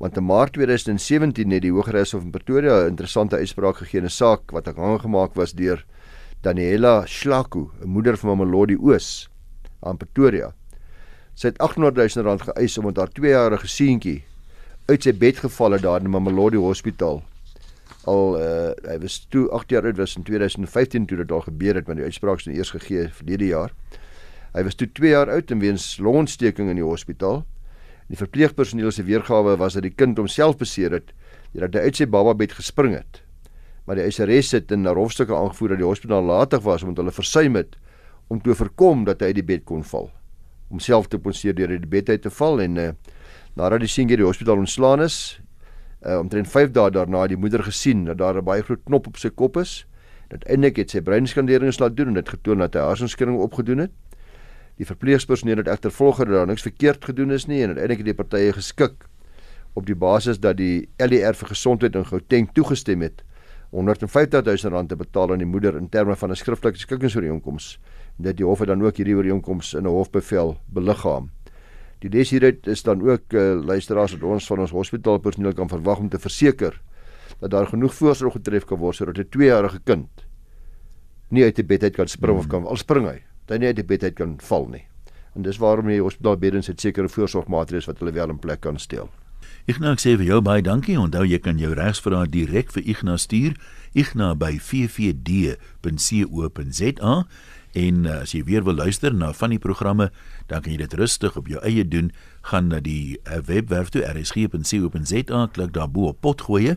want 0.00 0.16
in 0.16 0.24
Maart 0.24 0.54
2017 0.56 1.50
het 1.52 1.60
die 1.62 1.72
Hooggeregshof 1.74 2.22
in 2.24 2.32
Pretoria 2.32 2.84
'n 2.84 2.88
interessante 2.96 3.36
uitspraak 3.36 3.76
gegee 3.76 4.00
in 4.00 4.06
'n 4.06 4.10
saak 4.10 4.50
wat 4.50 4.68
aangemaak 4.68 5.34
was 5.34 5.52
deur 5.52 5.84
Daniela 6.40 7.04
Schlaku, 7.06 7.68
'n 7.82 7.88
moeder 7.88 8.16
van 8.16 8.28
Mamelodi 8.28 8.76
Oos 8.76 9.28
aan 9.80 9.96
Pretoria. 9.96 10.54
Sy 11.34 11.46
het 11.48 11.58
800 11.58 12.14
000 12.14 12.26
rand 12.26 12.42
geëis 12.42 12.78
omdat 12.78 12.96
haar 12.96 13.12
2-jarige 13.12 13.68
seentjie 13.68 14.24
uit 14.86 15.02
sy 15.02 15.12
bed 15.12 15.36
geval 15.36 15.72
het 15.72 15.82
daar 15.82 16.00
in 16.00 16.10
Mamelodi 16.10 16.56
Hospitaal. 16.56 17.22
Al 18.04 18.40
uh, 18.40 18.72
hy 18.88 18.98
was 18.98 19.26
toe 19.28 19.50
8 19.50 19.70
jaar 19.70 19.84
oud 19.84 19.96
was 19.96 20.16
in 20.16 20.22
2015 20.22 21.06
toe 21.06 21.16
dit 21.16 21.28
daar 21.28 21.42
gebeur 21.42 21.74
het, 21.74 21.86
want 21.86 21.98
die 21.98 22.06
uitspraak 22.06 22.38
is 22.38 22.46
nou 22.46 22.56
eers 22.56 22.70
gegee 22.70 23.08
verlede 23.08 23.46
jaar. 23.46 23.72
Hy 24.54 24.62
was 24.62 24.74
toe 24.74 24.88
2 24.92 25.10
jaar 25.10 25.30
oud 25.30 25.50
en 25.50 25.58
weens 25.58 25.98
longontsteking 25.98 26.68
in 26.70 26.80
die 26.80 26.84
hospitaal. 26.84 27.44
Die 28.10 28.18
verpleegpersoneel 28.18 28.90
se 28.90 29.04
weergawe 29.06 29.54
was 29.60 29.76
dat 29.78 29.84
die 29.86 29.94
kind 29.94 30.18
homself 30.18 30.56
beseer 30.58 30.96
het 30.98 31.12
deurdat 31.54 31.78
hy 31.78 31.90
uit 31.90 32.00
sy 32.00 32.06
bababed 32.10 32.56
gespring 32.58 32.96
het. 32.96 33.20
Maar 33.86 34.00
die 34.00 34.06
eiseres 34.08 34.50
het 34.54 34.72
in 34.74 34.82
'n 34.82 34.96
hofstukke 34.98 35.34
aangevoer 35.34 35.68
dat 35.68 35.78
die 35.78 35.86
hospitaal 35.86 36.22
latig 36.22 36.62
was 36.62 36.82
omdat 36.82 37.04
hulle 37.04 37.14
versuim 37.14 37.54
het 37.54 37.76
om 38.28 38.40
te 38.40 38.54
voorkom 38.54 39.04
dat 39.04 39.20
hy 39.20 39.26
uit 39.26 39.34
die 39.34 39.46
bed 39.46 39.64
kon 39.64 39.84
val. 39.84 40.10
Homself 40.70 41.06
te 41.06 41.18
ponseer 41.18 41.54
deur 41.54 41.70
uit 41.70 41.82
die 41.82 41.90
bed 41.90 42.08
uit 42.08 42.22
te 42.22 42.30
val 42.30 42.60
en 42.60 42.76
uh, 42.76 42.90
nadat 43.54 43.80
die 43.80 43.88
seentjie 43.88 44.16
die 44.16 44.26
hospitaal 44.26 44.58
ontslaan 44.58 45.02
is, 45.02 45.40
uh, 46.02 46.18
omtrent 46.18 46.48
5 46.48 46.70
dae 46.70 46.90
daarna 46.90 47.22
het 47.22 47.28
die 47.28 47.38
moeder 47.38 47.62
gesien 47.62 48.04
dat 48.04 48.18
daar 48.18 48.36
'n 48.36 48.44
baie 48.44 48.62
groot 48.62 48.84
knop 48.84 49.06
op 49.06 49.16
sy 49.16 49.30
kop 49.30 49.56
is. 49.56 49.86
Dat 50.28 50.44
eintlik 50.44 50.76
het 50.76 50.90
sy 50.90 51.00
breinskandering 51.00 51.78
laat 51.78 51.96
doen 51.96 52.08
en 52.08 52.14
dit 52.14 52.28
getoon 52.28 52.58
dat 52.58 52.74
hy 52.74 52.80
hersenskudding 52.80 53.38
opgedoen 53.38 53.78
het. 53.78 53.90
Die 54.80 54.86
verpleegspersoneel 54.88 55.60
het 55.60 55.68
egter 55.68 55.92
volger 55.92 56.24
dat 56.24 56.34
daar 56.34 56.46
niks 56.48 56.62
verkeerd 56.64 57.04
gedoen 57.04 57.34
is 57.36 57.44
nie 57.46 57.58
en 57.60 57.74
uiteindelik 57.74 57.98
het 58.00 58.06
die 58.06 58.16
partye 58.16 58.52
geskik 58.56 59.02
op 59.76 59.84
die 59.86 59.94
basis 59.94 60.40
dat 60.40 60.56
die 60.56 60.88
LER 60.96 61.36
vir 61.36 61.50
gesondheid 61.52 61.98
in 62.00 62.06
Gauteng 62.08 62.48
toegestem 62.56 63.04
het 63.04 63.20
150 63.76 64.46
000 64.46 64.72
rand 64.72 64.88
te 64.88 64.96
betaal 64.96 65.34
aan 65.34 65.44
die 65.44 65.50
moeder 65.50 65.76
in 65.76 65.90
terme 65.92 66.16
van 66.16 66.32
'n 66.32 66.40
skriftelike 66.40 66.80
skikkingsooreenkoms 66.80 67.78
en 68.16 68.24
dat 68.24 68.36
die 68.36 68.46
hof 68.46 68.64
dan 68.64 68.82
ook 68.82 68.96
hierdie 68.96 69.16
ooreenkoms 69.16 69.74
in 69.74 69.84
'n 69.84 69.92
hofbevel 69.92 70.56
beliggaam. 70.66 71.30
Die 71.98 72.10
les 72.10 72.30
hieruit 72.30 72.66
is 72.66 72.82
dan 72.82 73.02
ook 73.02 73.32
uh, 73.32 73.60
luisteraars 73.60 74.12
wat 74.12 74.22
ons 74.22 74.46
van 74.46 74.58
ons 74.60 74.70
hospitaalpersoneel 74.70 75.52
kan 75.52 75.68
verwag 75.68 75.98
om 75.98 76.08
te 76.08 76.18
verseker 76.18 76.80
dat 77.40 77.50
daar 77.50 77.66
genoeg 77.66 77.94
voorsorg 77.94 78.32
getref 78.32 78.64
kan 78.64 78.78
word 78.78 78.96
sodat 78.96 79.18
'n 79.18 79.28
2-jarige 79.28 79.80
kind 79.84 80.08
nie 81.28 81.44
uit 81.44 81.56
die 81.56 81.64
bed 81.64 81.82
uit 81.82 81.94
kan 81.94 82.08
spring 82.08 82.32
hmm. 82.32 82.40
of 82.40 82.46
kan 82.46 82.66
al 82.66 82.76
spring 82.76 83.06
hy 83.06 83.29
dat 83.50 83.58
nie 83.58 83.66
uit 83.70 83.80
die 83.80 83.86
bed 83.86 84.02
uit 84.06 84.14
kan 84.14 84.36
val 84.46 84.68
nie. 84.70 84.84
En 85.34 85.42
dis 85.46 85.58
waarom 85.58 85.86
die 85.90 86.02
hospitaalbeddens 86.02 86.66
het 86.70 86.80
sekere 86.82 87.08
voorsorgmaatreëls 87.10 87.88
wat 87.90 87.98
hulle 87.98 88.14
wel 88.14 88.30
in 88.34 88.38
plek 88.38 88.60
kan 88.66 88.78
stel. 88.78 89.10
Ignas 89.70 90.02
sê 90.02 90.16
vir 90.18 90.26
jou 90.26 90.40
baie 90.42 90.62
dankie. 90.62 90.98
Onthou 90.98 91.24
jy 91.26 91.38
kan 91.42 91.58
jou 91.60 91.74
regsvrae 91.76 92.26
direk 92.30 92.72
vir 92.74 92.82
Ignas 92.94 93.22
stuur. 93.28 93.52
Ignas 93.98 94.38
by 94.40 94.52
ffd.co.za 94.58 95.54
en 97.70 98.02
uh, 98.02 98.20
as 98.24 98.32
jy 98.34 98.42
weer 98.48 98.64
wil 98.66 98.74
luister 98.74 99.14
na 99.14 99.30
van 99.38 99.52
die 99.54 99.60
programme, 99.62 100.10
dan 100.50 100.58
kan 100.64 100.72
jy 100.72 100.80
dit 100.80 100.94
rustig 100.98 101.36
op 101.38 101.46
jou 101.46 101.60
eie 101.62 101.84
doen. 101.86 102.10
Gaan 102.50 102.66
na 102.72 102.80
die 102.82 103.20
uh, 103.22 103.38
webwerf 103.46 103.88
toe 103.94 104.02
rsg.co.za, 104.08 105.46
klik 105.54 105.72
daar 105.76 105.90
bo 105.90 106.10
op 106.10 106.18
potgoeie 106.24 106.74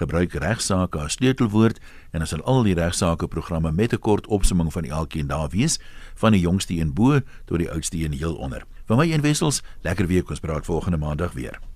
gebruik 0.00 0.32
regsaake 0.40 0.98
as 0.98 1.18
sleutelwoord 1.18 1.80
en 2.10 2.24
as 2.24 2.34
al 2.40 2.62
die 2.64 2.74
regsaake 2.78 3.28
programme 3.28 3.72
met 3.72 3.92
'n 3.92 3.98
kort 3.98 4.26
opsomming 4.26 4.72
van 4.72 4.84
elkeen 4.84 5.26
daar 5.26 5.48
wees 5.48 5.80
van 6.14 6.32
die 6.32 6.40
jongste 6.40 6.80
een 6.80 6.94
bo 6.94 7.20
tot 7.44 7.58
die 7.58 7.70
oudste 7.70 8.04
een 8.04 8.12
heel 8.12 8.34
onder. 8.34 8.64
Van 8.86 8.96
my 8.96 9.12
een 9.12 9.20
wissels, 9.20 9.62
lekker 9.82 10.06
week 10.06 10.30
ons 10.30 10.40
praat 10.40 10.64
volgende 10.64 10.98
maandag 10.98 11.32
weer. 11.32 11.69